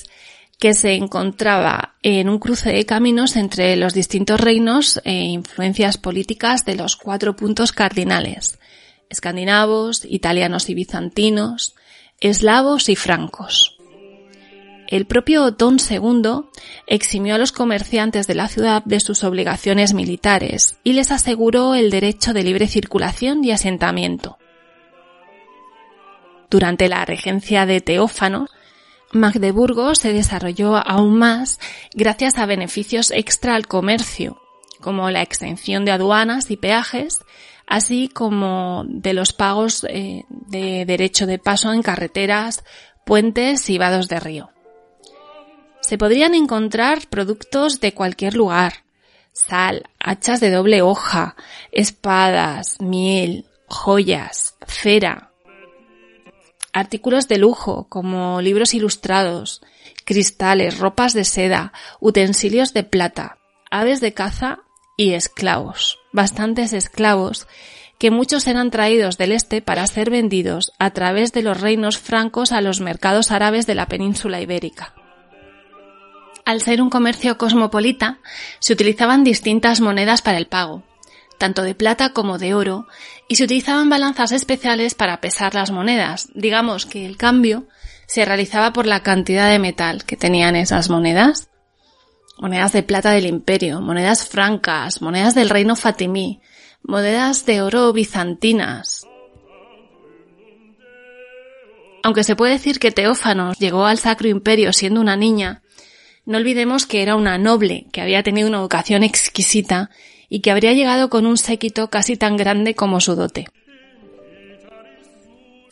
que 0.59 0.75
se 0.75 0.95
encontraba 0.95 1.95
en 2.03 2.29
un 2.29 2.41
cruce 2.41 2.73
de 2.73 2.85
caminos 2.85 3.37
entre 3.37 3.77
los 3.77 3.95
distintos 3.95 4.41
reinos 4.41 5.01
e 5.05 5.13
influencias 5.13 5.99
políticas 5.99 6.65
de 6.65 6.75
los 6.75 6.97
cuatro 6.97 7.37
puntos 7.37 7.71
cardinales, 7.71 8.59
escandinavos, 9.09 10.05
italianos 10.05 10.69
y 10.69 10.75
bizantinos, 10.75 11.77
eslavos 12.19 12.89
y 12.89 12.97
francos. 12.97 13.72
El 14.93 15.07
propio 15.07 15.45
Otón 15.45 15.79
II 15.79 16.51
eximió 16.87 17.35
a 17.35 17.39
los 17.39 17.51
comerciantes 17.51 18.27
de 18.27 18.35
la 18.35 18.47
ciudad 18.49 18.85
de 18.85 19.01
sus 19.01 19.25
obligaciones 19.25 19.95
militares 19.95 20.77
y 20.85 20.93
les 20.93 21.11
aseguró 21.11 21.75
el 21.75 21.91
derecho 21.91 22.35
de 22.35 22.43
libre 22.43 22.69
circulación 22.69 23.43
y 23.43 23.53
asentamiento. 23.53 24.37
Durante 26.51 26.91
la 26.91 27.07
regencia 27.07 27.65
de 27.65 27.81
Teófano, 27.81 28.49
Magdeburgo 29.13 29.95
se 29.95 30.13
desarrolló 30.13 30.77
aún 30.77 31.17
más 31.17 31.59
gracias 31.95 32.37
a 32.37 32.45
beneficios 32.45 33.13
extra 33.13 33.55
al 33.55 33.67
comercio, 33.67 34.43
como 34.83 35.11
la 35.11 35.23
exención 35.23 35.87
de 35.87 35.93
aduanas 35.93 36.51
y 36.51 36.59
peajes, 36.59 37.21
así 37.67 38.09
como 38.09 38.85
de 38.87 39.15
los 39.15 39.33
pagos 39.33 39.87
eh, 39.89 40.25
de 40.29 40.85
derecho 40.85 41.25
de 41.25 41.39
paso 41.39 41.73
en 41.73 41.81
carreteras, 41.81 42.63
puentes 43.07 43.71
y 43.71 43.79
vados 43.79 44.09
de 44.09 44.21
río. 44.21 44.52
Se 45.93 45.99
podrían 45.99 46.35
encontrar 46.35 47.07
productos 47.11 47.79
de 47.79 47.93
cualquier 47.93 48.35
lugar. 48.35 48.85
Sal, 49.35 49.91
hachas 50.01 50.41
de 50.41 50.51
doble 50.51 50.81
hoja, 50.81 51.37
espadas, 51.71 52.81
miel, 52.81 53.45
joyas, 53.67 54.55
cera, 54.67 55.33
artículos 56.73 57.29
de 57.29 57.37
lujo 57.37 57.89
como 57.91 58.41
libros 58.41 58.73
ilustrados, 58.73 59.61
cristales, 60.07 60.79
ropas 60.79 61.13
de 61.13 61.27
seda, 61.27 61.75
utensilios 62.01 62.73
de 62.73 62.85
plata, 62.85 63.37
aves 63.71 64.01
de 64.01 64.15
caza 64.15 64.61
y 64.97 65.13
esclavos, 65.13 65.99
bastantes 66.11 66.73
esclavos, 66.73 67.47
que 67.99 68.11
muchos 68.11 68.47
eran 68.47 68.71
traídos 68.71 69.19
del 69.19 69.33
este 69.33 69.61
para 69.61 69.87
ser 69.87 70.09
vendidos 70.09 70.73
a 70.79 70.93
través 70.93 71.35
de 71.35 71.43
los 71.43 71.61
reinos 71.61 71.99
francos 71.99 72.51
a 72.51 72.63
los 72.63 72.81
mercados 72.81 73.31
árabes 73.31 73.67
de 73.67 73.75
la 73.75 73.89
península 73.89 74.41
ibérica. 74.41 74.95
Al 76.45 76.61
ser 76.61 76.83
un 76.83 76.91
comercio 76.91 77.39
cosmopolita, 77.39 78.19
se 78.59 78.73
utilizaban 78.73 79.23
distintas 79.23 79.81
monedas 79.81 80.23
para 80.23 80.39
el 80.39 80.47
pago, 80.47 80.83
tanto 81.39 81.63
de 81.63 81.75
plata 81.75 82.13
como 82.13 82.39
de 82.39 82.55
oro, 82.55 82.87
y 83.29 83.37
se 83.37 83.45
utilizaban 83.45 83.89
balanzas 83.89 84.33
especiales 84.33 84.95
para 84.95 85.21
pesar 85.21 85.55
las 85.55 85.71
monedas. 85.71 86.29
Digamos 86.35 86.85
que 86.87 87.07
el 87.07 87.17
cambio 87.17 87.69
se 88.07 88.25
realizaba 88.25 88.73
por 88.73 88.87
la 88.87 89.03
cantidad 89.03 89.49
de 89.51 89.59
metal 89.59 90.05
que 90.05 90.17
tenían 90.17 90.57
esas 90.57 90.91
monedas. 90.91 91.49
Monedas 92.39 92.73
de 92.73 92.83
plata 92.83 93.13
del 93.13 93.27
imperio, 93.27 93.81
monedas 93.81 94.27
francas, 94.27 95.01
monedas 95.01 95.35
del 95.35 95.49
reino 95.49 95.77
fatimí, 95.77 96.41
monedas 96.83 97.47
de 97.47 97.63
oro 97.63 97.93
bizantinas. 97.93 99.07
Aunque 102.03 102.25
se 102.25 102.35
puede 102.35 102.55
decir 102.55 102.81
que 102.81 102.91
Teófanos 102.91 103.59
llegó 103.59 103.87
al 103.87 103.99
Sacro 103.99 104.29
Imperio 104.29 104.73
siendo 104.73 105.01
una 105.01 105.17
niña, 105.17 105.62
no 106.25 106.39
olvidemos 106.39 106.87
que 106.87 107.03
era 107.03 107.17
una 107.17 107.39
noble, 107.39 107.87
que 107.93 108.01
había 108.01 108.23
tenido 108.23 108.49
una 108.49 108.59
educación 108.59 109.03
exquisita 109.03 109.91
y 110.29 110.41
que 110.41 110.51
habría 110.51 110.73
llegado 110.73 111.11
con 111.11 111.27
un 111.27 111.37
séquito 111.37 111.91
casi 111.91 112.17
tan 112.17 112.37
grande 112.37 112.75
como 112.75 113.01
su 113.01 113.15
dote. 113.17 113.47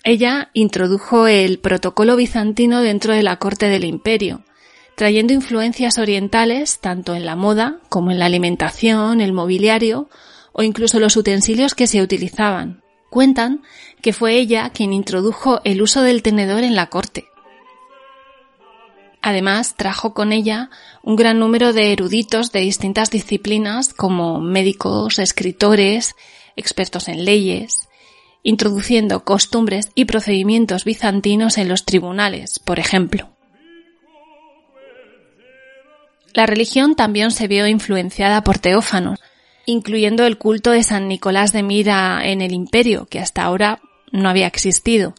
Ella 0.02 0.50
introdujo 0.54 1.26
el 1.26 1.58
protocolo 1.58 2.16
bizantino 2.16 2.80
dentro 2.80 3.14
de 3.14 3.22
la 3.22 3.36
corte 3.36 3.66
del 3.66 3.84
imperio, 3.84 4.44
trayendo 4.96 5.32
influencias 5.32 5.98
orientales 5.98 6.80
tanto 6.80 7.14
en 7.14 7.26
la 7.26 7.36
moda 7.36 7.80
como 7.88 8.10
en 8.10 8.18
la 8.18 8.26
alimentación, 8.26 9.20
el 9.20 9.32
mobiliario 9.32 10.08
o 10.52 10.62
incluso 10.62 11.00
los 11.00 11.16
utensilios 11.16 11.74
que 11.74 11.86
se 11.86 12.02
utilizaban. 12.02 12.82
Cuentan 13.08 13.62
que 14.02 14.12
fue 14.12 14.36
ella 14.36 14.70
quien 14.70 14.92
introdujo 14.92 15.60
el 15.64 15.82
uso 15.82 16.02
del 16.02 16.22
tenedor 16.22 16.64
en 16.64 16.74
la 16.74 16.86
corte, 16.86 17.29
Además, 19.22 19.74
trajo 19.76 20.14
con 20.14 20.32
ella 20.32 20.70
un 21.02 21.16
gran 21.16 21.38
número 21.38 21.72
de 21.72 21.92
eruditos 21.92 22.52
de 22.52 22.60
distintas 22.60 23.10
disciplinas 23.10 23.92
como 23.92 24.40
médicos, 24.40 25.18
escritores, 25.18 26.16
expertos 26.56 27.08
en 27.08 27.24
leyes, 27.24 27.88
introduciendo 28.42 29.24
costumbres 29.24 29.90
y 29.94 30.06
procedimientos 30.06 30.84
bizantinos 30.84 31.58
en 31.58 31.68
los 31.68 31.84
tribunales, 31.84 32.58
por 32.58 32.78
ejemplo. 32.78 33.28
La 36.32 36.46
religión 36.46 36.94
también 36.94 37.32
se 37.32 37.48
vio 37.48 37.66
influenciada 37.66 38.42
por 38.42 38.58
Teófanos, 38.58 39.18
incluyendo 39.66 40.24
el 40.24 40.38
culto 40.38 40.70
de 40.70 40.82
San 40.82 41.08
Nicolás 41.08 41.52
de 41.52 41.62
Mira 41.62 42.20
en 42.24 42.40
el 42.40 42.52
imperio, 42.52 43.06
que 43.06 43.18
hasta 43.18 43.42
ahora 43.42 43.80
no 44.12 44.28
había 44.28 44.46
existido, 44.46 45.14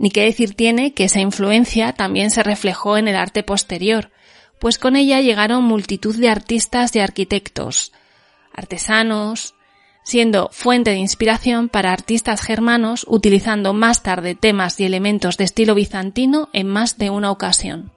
ni 0.00 0.10
qué 0.10 0.24
decir 0.24 0.54
tiene 0.54 0.94
que 0.94 1.04
esa 1.04 1.20
influencia 1.20 1.92
también 1.92 2.30
se 2.30 2.42
reflejó 2.42 2.96
en 2.96 3.06
el 3.06 3.16
arte 3.16 3.42
posterior, 3.42 4.10
pues 4.58 4.78
con 4.78 4.96
ella 4.96 5.20
llegaron 5.20 5.62
multitud 5.62 6.16
de 6.16 6.30
artistas 6.30 6.96
y 6.96 7.00
arquitectos, 7.00 7.92
artesanos, 8.50 9.54
siendo 10.02 10.48
fuente 10.52 10.92
de 10.92 10.96
inspiración 10.96 11.68
para 11.68 11.92
artistas 11.92 12.40
germanos 12.40 13.04
utilizando 13.10 13.74
más 13.74 14.02
tarde 14.02 14.34
temas 14.34 14.80
y 14.80 14.86
elementos 14.86 15.36
de 15.36 15.44
estilo 15.44 15.74
bizantino 15.74 16.48
en 16.54 16.66
más 16.66 16.96
de 16.96 17.10
una 17.10 17.30
ocasión. 17.30 17.92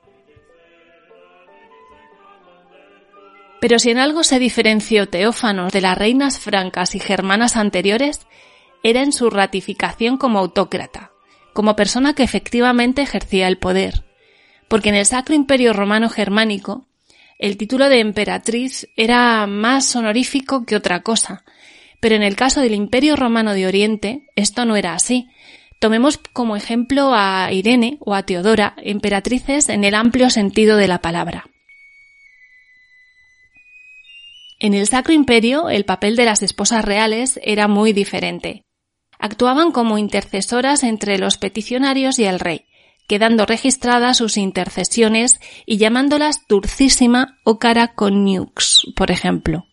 Pero 3.62 3.80
si 3.80 3.92
en 3.92 3.98
algo 3.98 4.26
se 4.26 4.40
diferenció 4.40 5.08
Teófanos 5.08 5.72
de 5.72 5.80
las 5.80 5.98
reinas 5.98 6.38
francas 6.38 6.96
y 6.96 7.00
germanas 7.00 7.56
anteriores, 7.56 8.28
era 8.84 9.02
en 9.02 9.14
su 9.14 9.30
ratificación 9.30 10.18
como 10.18 10.40
autócrata 10.40 11.13
como 11.54 11.76
persona 11.76 12.14
que 12.14 12.24
efectivamente 12.24 13.02
ejercía 13.02 13.48
el 13.48 13.58
poder, 13.58 14.04
porque 14.68 14.90
en 14.90 14.96
el 14.96 15.06
Sacro 15.06 15.36
Imperio 15.36 15.72
Romano 15.74 16.10
Germánico 16.10 16.88
el 17.40 17.58
título 17.58 17.90
de 17.90 18.00
emperatriz 18.00 18.88
era 18.96 19.46
más 19.48 19.96
honorífico 19.96 20.66
que 20.66 20.76
otra 20.76 21.02
cosa, 21.02 21.44
pero 22.00 22.16
en 22.16 22.24
el 22.24 22.36
caso 22.36 22.62
del 22.62 22.74
Imperio 22.74 23.16
Romano 23.16 23.54
de 23.54 23.68
Oriente 23.68 24.28
esto 24.36 24.66
no 24.66 24.76
era 24.76 24.94
así. 24.94 25.28
Tomemos 25.80 26.18
como 26.18 26.56
ejemplo 26.56 27.12
a 27.14 27.52
Irene 27.52 27.98
o 28.00 28.14
a 28.14 28.24
Teodora, 28.24 28.76
emperatrices 28.78 29.70
en 29.70 29.84
el 29.84 29.96
amplio 29.96 30.30
sentido 30.30 30.78
de 30.78 30.88
la 30.88 31.02
palabra. 31.02 31.46
En 34.60 34.74
el 34.74 34.88
Sacro 34.88 35.14
Imperio 35.14 35.70
el 35.70 35.84
papel 35.84 36.16
de 36.16 36.26
las 36.26 36.42
esposas 36.42 36.86
reales 36.86 37.40
era 37.44 37.68
muy 37.68 37.92
diferente 37.92 38.64
actuaban 39.24 39.72
como 39.72 39.98
intercesoras 39.98 40.84
entre 40.84 41.18
los 41.18 41.38
peticionarios 41.38 42.20
y 42.20 42.26
el 42.26 42.42
rey, 42.42 42.66
quedando 43.08 43.46
registradas 43.46 44.18
sus 44.18 44.36
intercesiones 44.36 45.40
y 45.66 45.78
llamándolas 45.78 46.42
Dulcísima 46.50 47.40
o 47.46 47.58
Cara 47.58 47.94
Coniux, 47.96 48.86
por 48.98 49.12
ejemplo. 49.12 49.66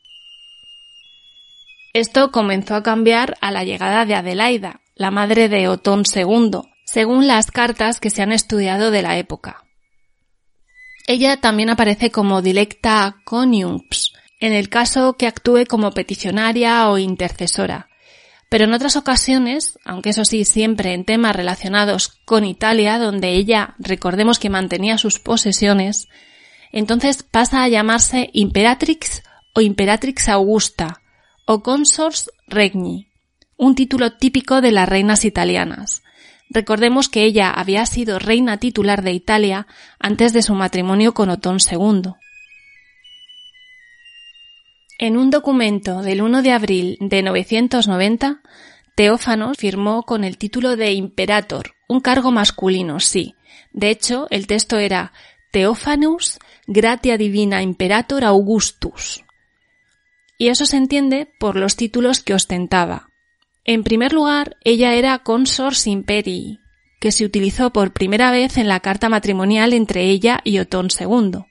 Esto 1.92 2.30
comenzó 2.30 2.76
a 2.76 2.84
cambiar 2.84 3.36
a 3.40 3.51
la 3.51 3.64
llegada 3.64 4.07
de 4.07 4.14
Adelaida, 4.14 4.82
la 4.94 5.11
madre 5.11 5.48
de 5.48 5.66
Otón 5.66 6.05
II, 6.14 6.61
según 6.86 7.26
las 7.26 7.51
cartas 7.51 7.98
que 7.98 8.11
se 8.11 8.22
han 8.22 8.30
estudiado 8.30 8.92
de 8.92 9.03
la 9.03 9.18
época. 9.18 9.64
Ella 11.09 11.38
también 11.38 11.70
aparece 11.70 12.12
como 12.12 12.40
dilecta 12.40 13.16
coniunx, 13.24 14.12
en 14.38 14.53
el 14.53 14.68
caso 14.68 15.14
que 15.14 15.26
actúe 15.26 15.64
como 15.68 15.90
peticionaria 15.90 16.88
o 16.88 16.98
intercesora. 16.98 17.89
Pero 18.51 18.64
en 18.64 18.74
otras 18.74 18.96
ocasiones, 18.96 19.78
aunque 19.84 20.11
eso 20.11 20.24
sí 20.24 20.44
siempre 20.44 20.92
en 20.92 21.05
temas 21.05 21.36
relacionados 21.36 22.09
con 22.24 22.44
Italia, 22.44 22.98
donde 22.98 23.30
ella 23.30 23.76
recordemos 23.78 24.40
que 24.40 24.51
mantenía 24.51 24.98
sus 24.98 25.20
posesiones, 25.20 26.09
entonces 26.72 27.22
pasa 27.22 27.62
a 27.62 27.68
llamarse 27.68 28.28
Imperatrix 28.32 29.22
o 29.55 29.61
Imperatrix 29.61 30.28
Augusta 30.28 31.01
o 31.46 31.62
Consors 31.62 32.30
Regni, 32.48 33.09
un 33.57 33.76
título 33.76 34.16
típico 34.16 34.61
de 34.61 34.72
las 34.72 34.88
reinas 34.88 35.24
italianas. 35.24 36.03
Recordemos 36.48 37.09
que 37.09 37.22
ella 37.22 37.51
había 37.51 37.86
sido 37.86 38.18
reina 38.18 38.57
titular 38.57 39.03
de 39.03 39.12
Italia 39.12 39.68
antes 40.01 40.32
de 40.32 40.42
su 40.42 40.55
matrimonio 40.55 41.14
con 41.14 41.30
Otón 41.30 41.59
II. 41.59 42.14
En 45.03 45.16
un 45.16 45.30
documento 45.30 46.03
del 46.03 46.20
1 46.20 46.42
de 46.42 46.53
abril 46.53 46.98
de 47.01 47.22
990, 47.22 48.42
Teófanos 48.94 49.57
firmó 49.57 50.03
con 50.03 50.24
el 50.24 50.36
título 50.36 50.76
de 50.76 50.92
Imperator, 50.92 51.72
un 51.88 52.01
cargo 52.01 52.32
masculino, 52.32 53.01
sí. 53.01 53.34
De 53.72 53.88
hecho, 53.88 54.26
el 54.28 54.46
texto 54.46 54.78
era 54.78 55.14
Teophanus 55.53 56.38
Gratia 56.66 57.16
Divina 57.16 57.62
Imperator 57.62 58.26
Augustus. 58.26 59.24
Y 60.36 60.48
eso 60.48 60.66
se 60.66 60.76
entiende 60.76 61.32
por 61.40 61.57
los 61.57 61.76
títulos 61.76 62.22
que 62.22 62.34
ostentaba. 62.34 63.09
En 63.64 63.84
primer 63.84 64.12
lugar, 64.12 64.59
ella 64.64 64.92
era 64.92 65.20
Consors 65.20 65.86
Imperii, 65.86 66.59
que 67.01 67.11
se 67.11 67.24
utilizó 67.24 67.72
por 67.72 67.94
primera 67.94 68.30
vez 68.32 68.59
en 68.59 68.68
la 68.68 68.80
carta 68.80 69.09
matrimonial 69.09 69.72
entre 69.72 70.11
ella 70.11 70.42
y 70.44 70.59
Otón 70.59 70.88
II. 71.01 71.46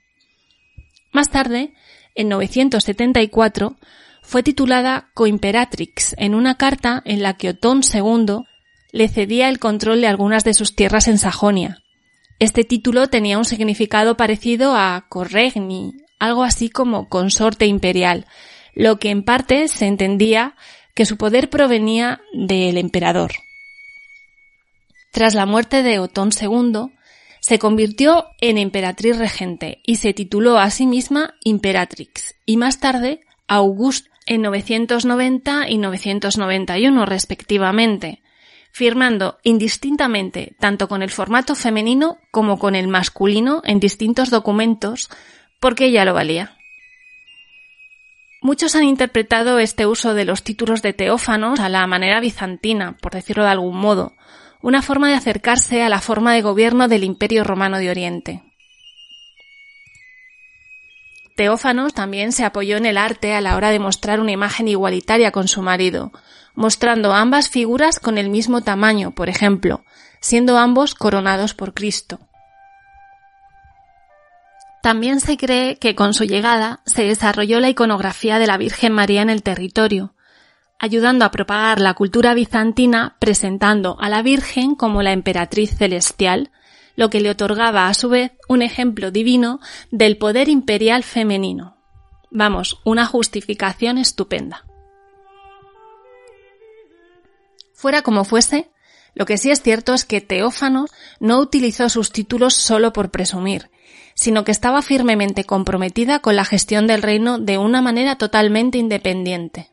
Más 1.11 1.31
tarde, 1.31 1.73
en 2.15 2.29
974, 2.29 3.77
fue 4.21 4.43
titulada 4.43 5.09
Coimperatrix 5.13 6.15
en 6.17 6.35
una 6.35 6.55
carta 6.55 7.01
en 7.05 7.23
la 7.23 7.35
que 7.35 7.49
Otón 7.49 7.81
II 7.81 8.43
le 8.91 9.07
cedía 9.07 9.49
el 9.49 9.59
control 9.59 10.01
de 10.01 10.07
algunas 10.07 10.43
de 10.43 10.53
sus 10.53 10.75
tierras 10.75 11.07
en 11.07 11.17
Sajonia. 11.17 11.83
Este 12.39 12.63
título 12.63 13.07
tenía 13.07 13.37
un 13.37 13.45
significado 13.45 14.17
parecido 14.17 14.75
a 14.75 15.05
corregni, 15.09 15.93
algo 16.19 16.43
así 16.43 16.69
como 16.69 17.09
consorte 17.09 17.65
imperial, 17.65 18.25
lo 18.75 18.99
que 18.99 19.09
en 19.09 19.23
parte 19.23 19.67
se 19.67 19.87
entendía 19.87 20.55
que 20.95 21.05
su 21.05 21.17
poder 21.17 21.49
provenía 21.49 22.21
del 22.33 22.77
emperador. 22.77 23.31
Tras 25.11 25.33
la 25.33 25.45
muerte 25.45 25.81
de 25.81 25.99
Otón 25.99 26.29
II, 26.39 26.91
se 27.49 27.57
convirtió 27.57 28.27
en 28.41 28.59
emperatriz 28.59 29.17
regente 29.17 29.81
y 29.83 29.95
se 29.95 30.13
tituló 30.13 30.59
a 30.59 30.69
sí 30.69 30.85
misma 30.85 31.33
Imperatrix 31.43 32.35
y 32.45 32.57
más 32.57 32.79
tarde 32.79 33.21
August 33.47 34.05
en 34.27 34.43
990 34.43 35.67
y 35.67 35.79
991 35.79 37.07
respectivamente, 37.07 38.21
firmando 38.71 39.39
indistintamente 39.41 40.55
tanto 40.59 40.87
con 40.87 41.01
el 41.01 41.09
formato 41.09 41.55
femenino 41.55 42.19
como 42.29 42.59
con 42.59 42.75
el 42.75 42.87
masculino 42.87 43.63
en 43.65 43.79
distintos 43.79 44.29
documentos 44.29 45.09
porque 45.59 45.85
ella 45.85 46.05
lo 46.05 46.13
valía. 46.13 46.55
Muchos 48.43 48.75
han 48.75 48.83
interpretado 48.83 49.57
este 49.57 49.87
uso 49.87 50.13
de 50.13 50.25
los 50.25 50.43
títulos 50.43 50.83
de 50.83 50.93
teófanos 50.93 51.59
a 51.59 51.67
la 51.67 51.87
manera 51.87 52.19
bizantina, 52.19 52.95
por 53.01 53.13
decirlo 53.13 53.43
de 53.43 53.49
algún 53.49 53.75
modo, 53.75 54.13
una 54.61 54.81
forma 54.81 55.07
de 55.07 55.15
acercarse 55.15 55.83
a 55.83 55.89
la 55.89 56.01
forma 56.01 56.33
de 56.33 56.41
gobierno 56.41 56.87
del 56.87 57.03
Imperio 57.03 57.43
Romano 57.43 57.77
de 57.77 57.89
Oriente. 57.89 58.43
Teófanos 61.35 61.93
también 61.93 62.33
se 62.33 62.43
apoyó 62.43 62.75
en 62.75 62.85
el 62.85 62.97
arte 62.97 63.33
a 63.33 63.39
la 63.39 63.55
hora 63.55 63.69
de 63.71 63.79
mostrar 63.79 64.19
una 64.19 64.33
imagen 64.33 64.67
igualitaria 64.67 65.31
con 65.31 65.47
su 65.47 65.61
marido, 65.61 66.11
mostrando 66.53 67.13
ambas 67.13 67.49
figuras 67.49 68.01
con 68.01 68.17
el 68.17 68.29
mismo 68.29 68.61
tamaño, 68.61 69.11
por 69.11 69.29
ejemplo, 69.29 69.85
siendo 70.19 70.57
ambos 70.57 70.95
coronados 70.95 71.53
por 71.53 71.73
Cristo. 71.73 72.19
También 74.81 75.21
se 75.21 75.37
cree 75.37 75.77
que 75.77 75.95
con 75.95 76.13
su 76.13 76.25
llegada 76.25 76.81
se 76.85 77.03
desarrolló 77.03 77.61
la 77.61 77.69
iconografía 77.69 78.39
de 78.39 78.47
la 78.47 78.57
Virgen 78.57 78.91
María 78.91 79.21
en 79.21 79.29
el 79.29 79.43
territorio, 79.43 80.13
ayudando 80.79 81.25
a 81.25 81.31
propagar 81.31 81.79
la 81.79 81.93
cultura 81.93 82.33
bizantina 82.33 83.17
presentando 83.19 83.97
a 83.99 84.09
la 84.09 84.21
Virgen 84.21 84.75
como 84.75 85.03
la 85.03 85.11
emperatriz 85.11 85.77
celestial, 85.77 86.51
lo 86.95 87.09
que 87.09 87.19
le 87.19 87.29
otorgaba 87.29 87.87
a 87.87 87.93
su 87.93 88.09
vez 88.09 88.31
un 88.47 88.61
ejemplo 88.61 89.11
divino 89.11 89.59
del 89.91 90.17
poder 90.17 90.49
imperial 90.49 91.03
femenino. 91.03 91.77
Vamos, 92.31 92.79
una 92.85 93.05
justificación 93.05 93.97
estupenda. 93.97 94.65
Fuera 97.73 98.01
como 98.01 98.25
fuese, 98.25 98.69
lo 99.15 99.25
que 99.25 99.37
sí 99.37 99.51
es 99.51 99.61
cierto 99.61 99.93
es 99.93 100.05
que 100.05 100.21
Teófano 100.21 100.85
no 101.19 101.39
utilizó 101.39 101.89
sus 101.89 102.11
títulos 102.11 102.53
solo 102.53 102.93
por 102.93 103.09
presumir, 103.09 103.69
sino 104.13 104.43
que 104.43 104.51
estaba 104.51 104.81
firmemente 104.81 105.45
comprometida 105.45 106.19
con 106.19 106.35
la 106.35 106.45
gestión 106.45 106.87
del 106.87 107.01
reino 107.01 107.39
de 107.39 107.57
una 107.57 107.81
manera 107.81 108.17
totalmente 108.17 108.77
independiente. 108.77 109.71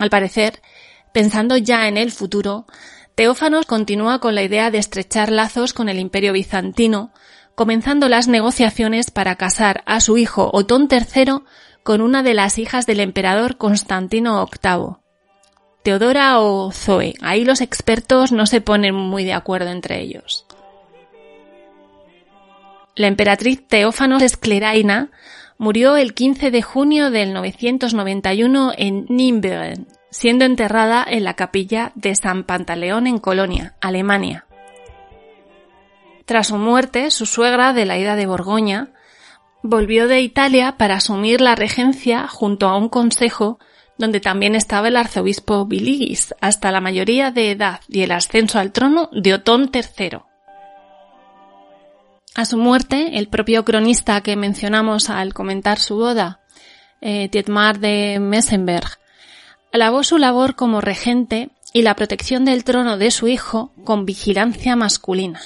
Al 0.00 0.08
parecer, 0.08 0.62
pensando 1.12 1.58
ya 1.58 1.86
en 1.86 1.98
el 1.98 2.10
futuro, 2.10 2.64
Teófanos 3.14 3.66
continúa 3.66 4.18
con 4.18 4.34
la 4.34 4.42
idea 4.42 4.70
de 4.70 4.78
estrechar 4.78 5.30
lazos 5.30 5.74
con 5.74 5.90
el 5.90 5.98
imperio 5.98 6.32
bizantino, 6.32 7.12
comenzando 7.54 8.08
las 8.08 8.26
negociaciones 8.26 9.10
para 9.10 9.36
casar 9.36 9.82
a 9.84 10.00
su 10.00 10.16
hijo 10.16 10.50
Otón 10.54 10.88
III 10.90 11.44
con 11.82 12.00
una 12.00 12.22
de 12.22 12.32
las 12.32 12.56
hijas 12.58 12.86
del 12.86 13.00
emperador 13.00 13.58
Constantino 13.58 14.46
VIII. 14.46 14.96
Teodora 15.82 16.40
o 16.40 16.72
Zoe. 16.72 17.12
Ahí 17.20 17.44
los 17.44 17.60
expertos 17.60 18.32
no 18.32 18.46
se 18.46 18.62
ponen 18.62 18.94
muy 18.94 19.24
de 19.24 19.34
acuerdo 19.34 19.70
entre 19.70 20.00
ellos. 20.00 20.46
La 22.96 23.06
emperatriz 23.06 23.66
Teófanos 23.68 24.22
Escleraina 24.22 25.10
murió 25.60 25.98
el 25.98 26.14
15 26.14 26.50
de 26.50 26.62
junio 26.62 27.10
del 27.10 27.34
991 27.34 28.72
en 28.78 29.04
Nürnberg, 29.10 29.86
siendo 30.10 30.46
enterrada 30.46 31.04
en 31.06 31.22
la 31.22 31.34
capilla 31.34 31.92
de 31.94 32.14
San 32.14 32.44
Pantaleón 32.44 33.06
en 33.06 33.18
Colonia, 33.18 33.74
Alemania. 33.82 34.46
Tras 36.24 36.46
su 36.46 36.56
muerte, 36.56 37.10
su 37.10 37.26
suegra, 37.26 37.74
de 37.74 37.84
la 37.84 37.98
ida 37.98 38.16
de 38.16 38.24
Borgoña, 38.24 38.88
volvió 39.62 40.08
de 40.08 40.22
Italia 40.22 40.78
para 40.78 40.94
asumir 40.94 41.42
la 41.42 41.56
regencia 41.56 42.26
junto 42.26 42.66
a 42.66 42.78
un 42.78 42.88
consejo 42.88 43.58
donde 43.98 44.20
también 44.20 44.54
estaba 44.54 44.88
el 44.88 44.96
arzobispo 44.96 45.66
Biligis, 45.66 46.34
hasta 46.40 46.72
la 46.72 46.80
mayoría 46.80 47.32
de 47.32 47.50
edad 47.50 47.80
y 47.86 48.00
el 48.00 48.12
ascenso 48.12 48.58
al 48.58 48.72
trono 48.72 49.10
de 49.12 49.34
Otón 49.34 49.70
III. 49.74 50.20
A 52.34 52.44
su 52.44 52.56
muerte, 52.56 53.18
el 53.18 53.28
propio 53.28 53.64
cronista 53.64 54.20
que 54.20 54.36
mencionamos 54.36 55.10
al 55.10 55.34
comentar 55.34 55.78
su 55.80 55.96
boda, 55.96 56.40
eh, 57.00 57.28
Tietmar 57.28 57.80
de 57.80 58.18
Messenberg, 58.20 58.98
alabó 59.72 60.04
su 60.04 60.16
labor 60.16 60.54
como 60.54 60.80
regente 60.80 61.50
y 61.72 61.82
la 61.82 61.96
protección 61.96 62.44
del 62.44 62.62
trono 62.62 62.98
de 62.98 63.10
su 63.10 63.26
hijo 63.26 63.72
con 63.84 64.06
vigilancia 64.06 64.76
masculina. 64.76 65.40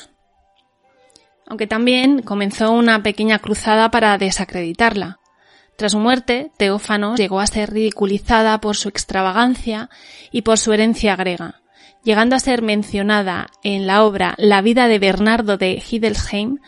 Aunque 1.47 1.67
también 1.67 2.23
comenzó 2.23 2.71
una 2.73 3.03
pequeña 3.03 3.39
cruzada 3.39 3.91
para 3.91 4.17
desacreditarla. 4.19 5.21
Tras 5.77 5.93
su 5.93 5.99
muerte, 5.99 6.53
Teófano 6.57 7.17
llegó 7.17 7.41
a 7.41 7.47
ser 7.47 7.73
ridiculizada 7.73 8.61
por 8.61 8.77
su 8.77 8.89
extravagancia 8.89 9.91
y 10.31 10.43
por 10.43 10.59
su 10.59 10.73
herencia 10.73 11.17
griega, 11.17 11.63
llegando 12.05 12.37
a 12.37 12.41
ser 12.41 12.63
mencionada 12.63 13.49
en 13.63 13.87
la 13.87 14.05
obra 14.05 14.35
La 14.39 14.63
vida 14.63 14.87
de 14.89 14.99
Bernardo 14.99 15.57
de 15.57 15.83
Hildesheim 15.91 16.59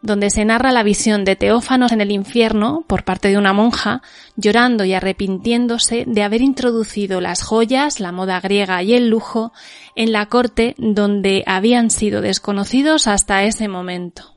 donde 0.00 0.30
se 0.30 0.44
narra 0.44 0.70
la 0.72 0.82
visión 0.82 1.24
de 1.24 1.36
Teófanos 1.36 1.92
en 1.92 2.00
el 2.00 2.12
infierno 2.12 2.84
por 2.86 3.04
parte 3.04 3.28
de 3.28 3.38
una 3.38 3.52
monja, 3.52 4.02
llorando 4.36 4.84
y 4.84 4.94
arrepintiéndose 4.94 6.04
de 6.06 6.22
haber 6.22 6.40
introducido 6.40 7.20
las 7.20 7.42
joyas, 7.42 7.98
la 7.98 8.12
moda 8.12 8.40
griega 8.40 8.82
y 8.82 8.94
el 8.94 9.08
lujo 9.08 9.52
en 9.96 10.12
la 10.12 10.26
corte 10.26 10.74
donde 10.78 11.42
habían 11.46 11.90
sido 11.90 12.20
desconocidos 12.20 13.08
hasta 13.08 13.42
ese 13.42 13.66
momento. 13.66 14.34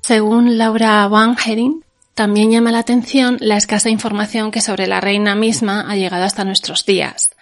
Según 0.00 0.58
Laura 0.58 1.06
Van 1.08 1.36
Hering, 1.38 1.84
también 2.14 2.50
llama 2.50 2.72
la 2.72 2.80
atención 2.80 3.38
la 3.40 3.56
escasa 3.56 3.88
información 3.88 4.50
que 4.50 4.60
sobre 4.60 4.86
la 4.86 5.00
reina 5.00 5.34
misma 5.34 5.88
ha 5.88 5.96
llegado 5.96 6.24
hasta 6.24 6.44
nuestros 6.44 6.84
días 6.84 7.34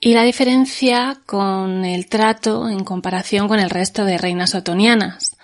y 0.00 0.12
la 0.12 0.22
diferencia 0.22 1.18
con 1.26 1.84
el 1.84 2.06
trato 2.06 2.68
en 2.68 2.84
comparación 2.84 3.48
con 3.48 3.58
el 3.58 3.70
resto 3.70 4.04
de 4.04 4.18
reinas 4.18 4.54
otonianas. 4.54 5.36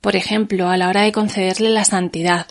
Por 0.00 0.16
ejemplo, 0.16 0.68
a 0.68 0.76
la 0.76 0.88
hora 0.88 1.02
de 1.02 1.12
concederle 1.12 1.70
la 1.70 1.84
santidad. 1.84 2.46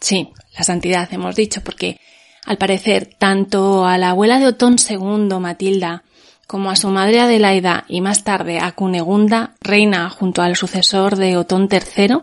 Sí, 0.00 0.30
la 0.56 0.64
santidad 0.64 1.08
hemos 1.12 1.36
dicho, 1.36 1.62
porque 1.62 2.00
al 2.44 2.58
parecer 2.58 3.14
tanto 3.18 3.86
a 3.86 3.98
la 3.98 4.10
abuela 4.10 4.38
de 4.38 4.46
Otón 4.46 4.76
II, 4.76 5.38
Matilda, 5.38 6.02
como 6.46 6.70
a 6.70 6.76
su 6.76 6.88
madre 6.88 7.20
Adelaida 7.20 7.84
y 7.88 8.00
más 8.00 8.24
tarde 8.24 8.58
a 8.58 8.72
Cunegunda, 8.72 9.54
reina 9.60 10.08
junto 10.10 10.42
al 10.42 10.56
sucesor 10.56 11.16
de 11.16 11.36
Otón 11.36 11.68
III, 11.70 12.20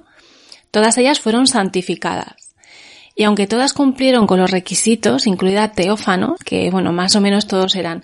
todas 0.72 0.98
ellas 0.98 1.20
fueron 1.20 1.48
santificadas. 1.48 2.56
Y 3.16 3.24
aunque 3.24 3.48
todas 3.48 3.74
cumplieron 3.74 4.28
con 4.28 4.40
los 4.40 4.52
requisitos, 4.52 5.26
incluida 5.26 5.72
Teófano, 5.72 6.36
que 6.44 6.70
bueno, 6.70 6.92
más 6.92 7.16
o 7.16 7.22
menos 7.22 7.48
todos 7.48 7.76
eran 7.76 8.04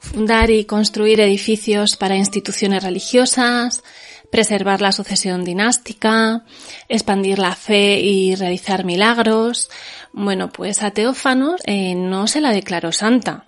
fundar 0.00 0.50
y 0.50 0.64
construir 0.64 1.20
edificios 1.20 1.96
para 1.96 2.16
instituciones 2.16 2.82
religiosas, 2.82 3.84
preservar 4.30 4.80
la 4.80 4.92
sucesión 4.92 5.44
dinástica, 5.44 6.44
expandir 6.88 7.38
la 7.38 7.54
fe 7.54 8.00
y 8.00 8.34
realizar 8.34 8.84
milagros. 8.84 9.70
Bueno, 10.12 10.50
pues 10.50 10.82
a 10.82 10.90
Teófano 10.90 11.56
eh, 11.64 11.94
no 11.94 12.26
se 12.26 12.40
la 12.40 12.50
declaró 12.50 12.92
santa. 12.92 13.44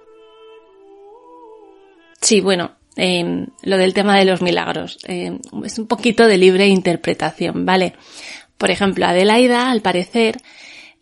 Sí, 2.20 2.40
bueno, 2.40 2.72
em, 2.96 3.46
lo 3.62 3.78
del 3.78 3.94
tema 3.94 4.16
de 4.16 4.24
los 4.24 4.42
milagros. 4.42 4.98
Em, 5.04 5.40
es 5.64 5.78
un 5.78 5.86
poquito 5.86 6.26
de 6.26 6.38
libre 6.38 6.68
interpretación, 6.68 7.64
¿vale? 7.64 7.94
Por 8.58 8.70
ejemplo, 8.70 9.06
Adelaida, 9.06 9.70
al 9.70 9.80
parecer, 9.80 10.36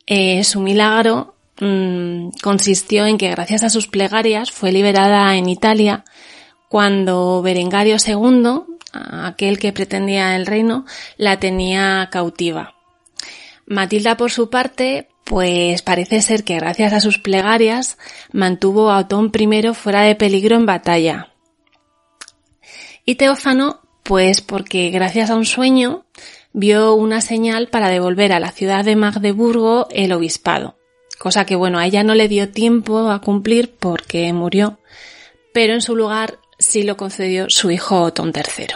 eh, 0.07 0.45
su 0.45 0.61
milagro 0.61 1.35
mm, 1.61 2.31
consistió 2.43 3.07
en 3.07 3.19
que 3.19 3.31
gracias 3.31 3.63
a 3.63 3.71
sus 3.71 3.87
plegarias 3.87 4.51
fue 4.51 4.73
liberada 4.73 5.37
en 5.37 5.49
Italia 5.49 6.05
cuando 6.69 7.43
Berengario 7.43 7.97
II, 8.05 8.63
aquel 8.93 9.59
que 9.59 9.73
pretendía 9.73 10.37
el 10.37 10.47
reino, 10.47 10.85
la 11.17 11.39
tenía 11.39 12.09
cautiva. 12.11 12.75
Matilda, 13.67 14.17
por 14.17 14.31
su 14.31 14.51
parte, 14.51 15.09
pues 15.25 15.83
parece 15.83 16.23
ser 16.23 16.43
que 16.43 16.57
gracias 16.57 16.93
a 16.93 17.01
sus 17.01 17.19
plegarias 17.19 17.99
mantuvo 18.33 18.91
a 18.91 18.99
Otón 18.99 19.31
I 19.33 19.75
fuera 19.75 20.03
de 20.03 20.17
peligro 20.17 20.57
en 20.57 20.67
batalla. 20.67 21.33
Y 23.05 23.15
Teófano, 23.15 23.81
pues 24.03 24.41
porque 24.41 24.91
gracias 24.91 25.31
a 25.31 25.37
un 25.37 25.45
sueño 25.45 26.05
vio 26.53 26.95
una 26.95 27.21
señal 27.21 27.69
para 27.69 27.89
devolver 27.89 28.33
a 28.33 28.41
la 28.41 28.51
ciudad 28.51 28.85
de 28.85 28.97
Magdeburgo 28.97 29.87
el 29.91 30.13
obispado, 30.13 30.77
cosa 31.21 31.45
que 31.45 31.55
bueno, 31.55 31.79
a 31.79 31.85
ella 31.85 32.03
no 32.03 32.15
le 32.15 32.29
dio 32.29 32.49
tiempo 32.49 33.11
a 33.11 33.21
cumplir 33.21 33.75
porque 33.79 34.33
murió, 34.33 34.79
pero 35.53 35.75
en 35.75 35.83
su 35.83 35.95
lugar 35.95 36.39
sí 36.59 36.83
lo 36.83 36.97
concedió 36.97 37.51
su 37.51 37.71
hijo 37.71 38.01
Otón 38.01 38.33
III. 38.35 38.69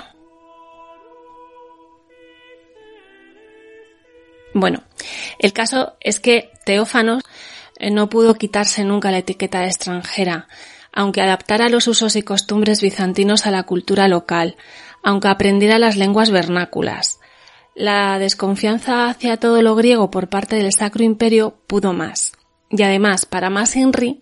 Bueno, 4.53 4.83
el 5.39 5.55
caso 5.55 5.95
es 6.01 6.21
que 6.21 6.51
Teófanos 6.67 7.23
eh, 7.79 7.91
no 7.91 8.11
pudo 8.11 8.35
quitarse 8.35 8.85
nunca 8.85 9.11
la 9.11 9.19
etiqueta 9.19 9.61
de 9.61 9.69
extranjera, 9.69 10.47
aunque 10.93 11.23
adaptara 11.23 11.71
los 11.71 11.89
usos 11.89 12.15
y 12.15 12.23
costumbres 12.23 12.83
bizantinos 12.83 13.47
a 13.47 13.53
la 13.53 13.63
cultura 13.63 14.07
local, 14.07 14.59
aunque 15.03 15.29
aprendiera 15.29 15.79
las 15.79 15.97
lenguas 15.97 16.31
vernáculas. 16.31 17.21
La 17.75 18.21
desconfianza 18.21 19.09
hacia 19.09 19.37
todo 19.37 19.61
lo 19.61 19.75
griego 19.75 20.11
por 20.11 20.29
parte 20.29 20.57
del 20.57 20.73
Sacro 20.73 21.03
Imperio 21.03 21.59
pudo 21.67 21.93
más. 21.93 22.33
Y 22.71 22.83
además, 22.83 23.27
para 23.27 23.51
más 23.51 23.75
Henry, 23.75 24.21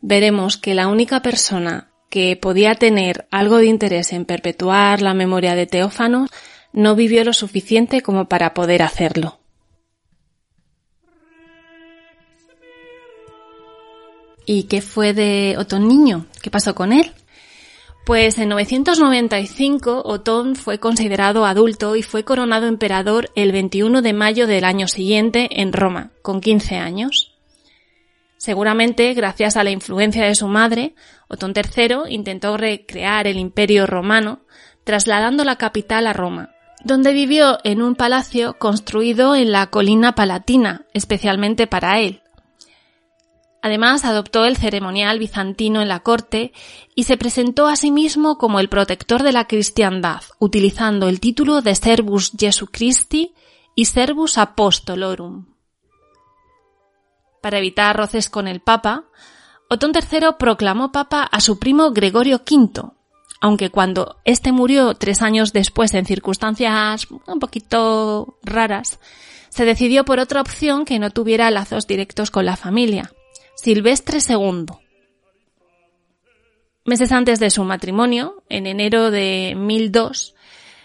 veremos 0.00 0.56
que 0.56 0.74
la 0.74 0.88
única 0.88 1.20
persona 1.20 1.90
que 2.08 2.36
podía 2.36 2.74
tener 2.74 3.28
algo 3.30 3.58
de 3.58 3.66
interés 3.66 4.12
en 4.14 4.24
perpetuar 4.24 5.02
la 5.02 5.12
memoria 5.12 5.54
de 5.54 5.66
Teófanos 5.66 6.30
no 6.72 6.94
vivió 6.94 7.22
lo 7.24 7.34
suficiente 7.34 8.00
como 8.00 8.28
para 8.28 8.54
poder 8.54 8.82
hacerlo. 8.82 9.40
¿Y 14.46 14.64
qué 14.64 14.80
fue 14.80 15.12
de 15.12 15.56
Otón 15.58 15.88
Niño? 15.88 16.26
¿Qué 16.40 16.50
pasó 16.50 16.74
con 16.74 16.92
él? 16.92 17.12
Pues 18.06 18.38
en 18.38 18.50
995 18.50 20.02
Otón 20.04 20.54
fue 20.54 20.78
considerado 20.78 21.44
adulto 21.44 21.96
y 21.96 22.04
fue 22.04 22.22
coronado 22.22 22.68
emperador 22.68 23.32
el 23.34 23.50
21 23.50 24.00
de 24.00 24.12
mayo 24.12 24.46
del 24.46 24.62
año 24.62 24.86
siguiente 24.86 25.60
en 25.60 25.72
Roma, 25.72 26.12
con 26.22 26.40
15 26.40 26.76
años. 26.76 27.34
Seguramente, 28.36 29.12
gracias 29.14 29.56
a 29.56 29.64
la 29.64 29.72
influencia 29.72 30.24
de 30.24 30.36
su 30.36 30.46
madre, 30.46 30.94
Otón 31.26 31.52
III 31.52 32.08
intentó 32.08 32.56
recrear 32.56 33.26
el 33.26 33.38
imperio 33.38 33.88
romano, 33.88 34.42
trasladando 34.84 35.42
la 35.42 35.56
capital 35.56 36.06
a 36.06 36.12
Roma, 36.12 36.54
donde 36.84 37.12
vivió 37.12 37.58
en 37.64 37.82
un 37.82 37.96
palacio 37.96 38.56
construido 38.56 39.34
en 39.34 39.50
la 39.50 39.66
colina 39.66 40.14
palatina, 40.14 40.86
especialmente 40.94 41.66
para 41.66 41.98
él. 41.98 42.22
Además, 43.66 44.04
adoptó 44.04 44.44
el 44.44 44.56
ceremonial 44.56 45.18
bizantino 45.18 45.82
en 45.82 45.88
la 45.88 45.98
corte 45.98 46.52
y 46.94 47.02
se 47.02 47.16
presentó 47.16 47.66
a 47.66 47.74
sí 47.74 47.90
mismo 47.90 48.38
como 48.38 48.60
el 48.60 48.68
protector 48.68 49.24
de 49.24 49.32
la 49.32 49.48
cristiandad, 49.48 50.22
utilizando 50.38 51.08
el 51.08 51.18
título 51.18 51.62
de 51.62 51.74
Servus 51.74 52.30
Jesu 52.38 52.68
Christi 52.68 53.34
y 53.74 53.86
Servus 53.86 54.38
Apostolorum. 54.38 55.46
Para 57.42 57.58
evitar 57.58 57.96
roces 57.96 58.30
con 58.30 58.46
el 58.46 58.60
Papa, 58.60 59.06
Otón 59.68 59.90
III 59.92 60.28
proclamó 60.38 60.92
Papa 60.92 61.22
a 61.24 61.40
su 61.40 61.58
primo 61.58 61.90
Gregorio 61.90 62.42
V, 62.48 62.92
aunque 63.40 63.70
cuando 63.70 64.18
éste 64.24 64.52
murió 64.52 64.94
tres 64.94 65.22
años 65.22 65.52
después 65.52 65.92
en 65.94 66.06
circunstancias 66.06 67.08
un 67.10 67.40
poquito 67.40 68.38
raras, 68.44 69.00
se 69.48 69.64
decidió 69.64 70.04
por 70.04 70.20
otra 70.20 70.40
opción 70.40 70.84
que 70.84 71.00
no 71.00 71.10
tuviera 71.10 71.50
lazos 71.50 71.88
directos 71.88 72.30
con 72.30 72.46
la 72.46 72.56
familia, 72.56 73.10
Silvestre 73.56 74.18
II. 74.28 74.66
Meses 76.84 77.10
antes 77.10 77.40
de 77.40 77.50
su 77.50 77.64
matrimonio, 77.64 78.44
en 78.50 78.66
enero 78.66 79.10
de 79.10 79.54
1002, 79.56 80.34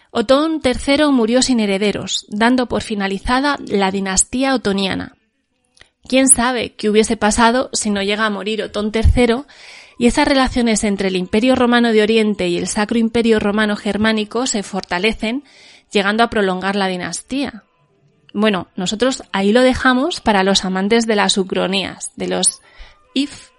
Otón 0.10 0.62
III 0.64 1.12
murió 1.12 1.42
sin 1.42 1.60
herederos, 1.60 2.26
dando 2.30 2.68
por 2.68 2.82
finalizada 2.82 3.58
la 3.68 3.92
dinastía 3.92 4.56
otoniana. 4.56 5.18
¿Quién 6.08 6.30
sabe 6.30 6.74
qué 6.74 6.90
hubiese 6.90 7.18
pasado 7.18 7.70
si 7.74 7.90
no 7.92 8.02
llega 8.02 8.26
a 8.26 8.32
morir 8.32 8.64
Otón 8.64 8.92
III 8.94 9.44
y 10.00 10.08
esas 10.08 10.28
relaciones 10.28 10.86
entre 10.86 11.10
el 11.10 11.18
Imperio 11.18 11.56
Romano 11.56 11.92
de 11.92 12.02
Oriente 12.02 12.48
y 12.48 12.58
el 12.58 12.68
Sacro 12.68 12.98
Imperio 12.98 13.40
Romano 13.40 13.76
Germánico 13.76 14.48
se 14.48 14.64
fortalecen, 14.64 15.44
llegando 15.92 16.24
a 16.24 16.30
prolongar 16.30 16.78
la 16.78 16.88
dinastía? 16.88 17.66
Bueno, 18.34 18.68
nosotros 18.76 19.24
ahí 19.34 19.52
lo 19.52 19.62
dejamos 19.62 20.22
para 20.22 20.44
los 20.44 20.64
amantes 20.64 21.06
de 21.06 21.16
las 21.16 21.38
ucronías, 21.38 22.12
de 22.16 22.28
los 22.30 22.62
if. 23.14 23.50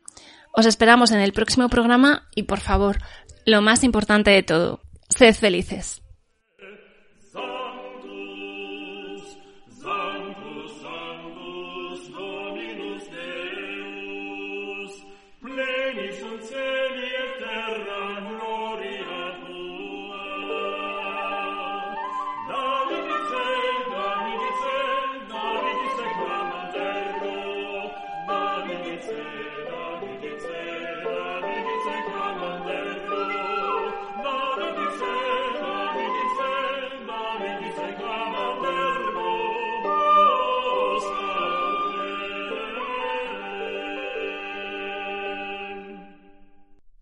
Os 0.53 0.65
esperamos 0.65 1.11
en 1.11 1.19
el 1.19 1.33
próximo 1.33 1.69
programa 1.69 2.29
y, 2.37 2.45
por 2.45 2.61
favor, 2.61 2.99
lo 3.45 3.63
más 3.63 3.83
importante 3.83 4.31
de 4.31 4.45
todo, 4.45 4.81
sed 5.09 5.35
felices. 5.35 6.03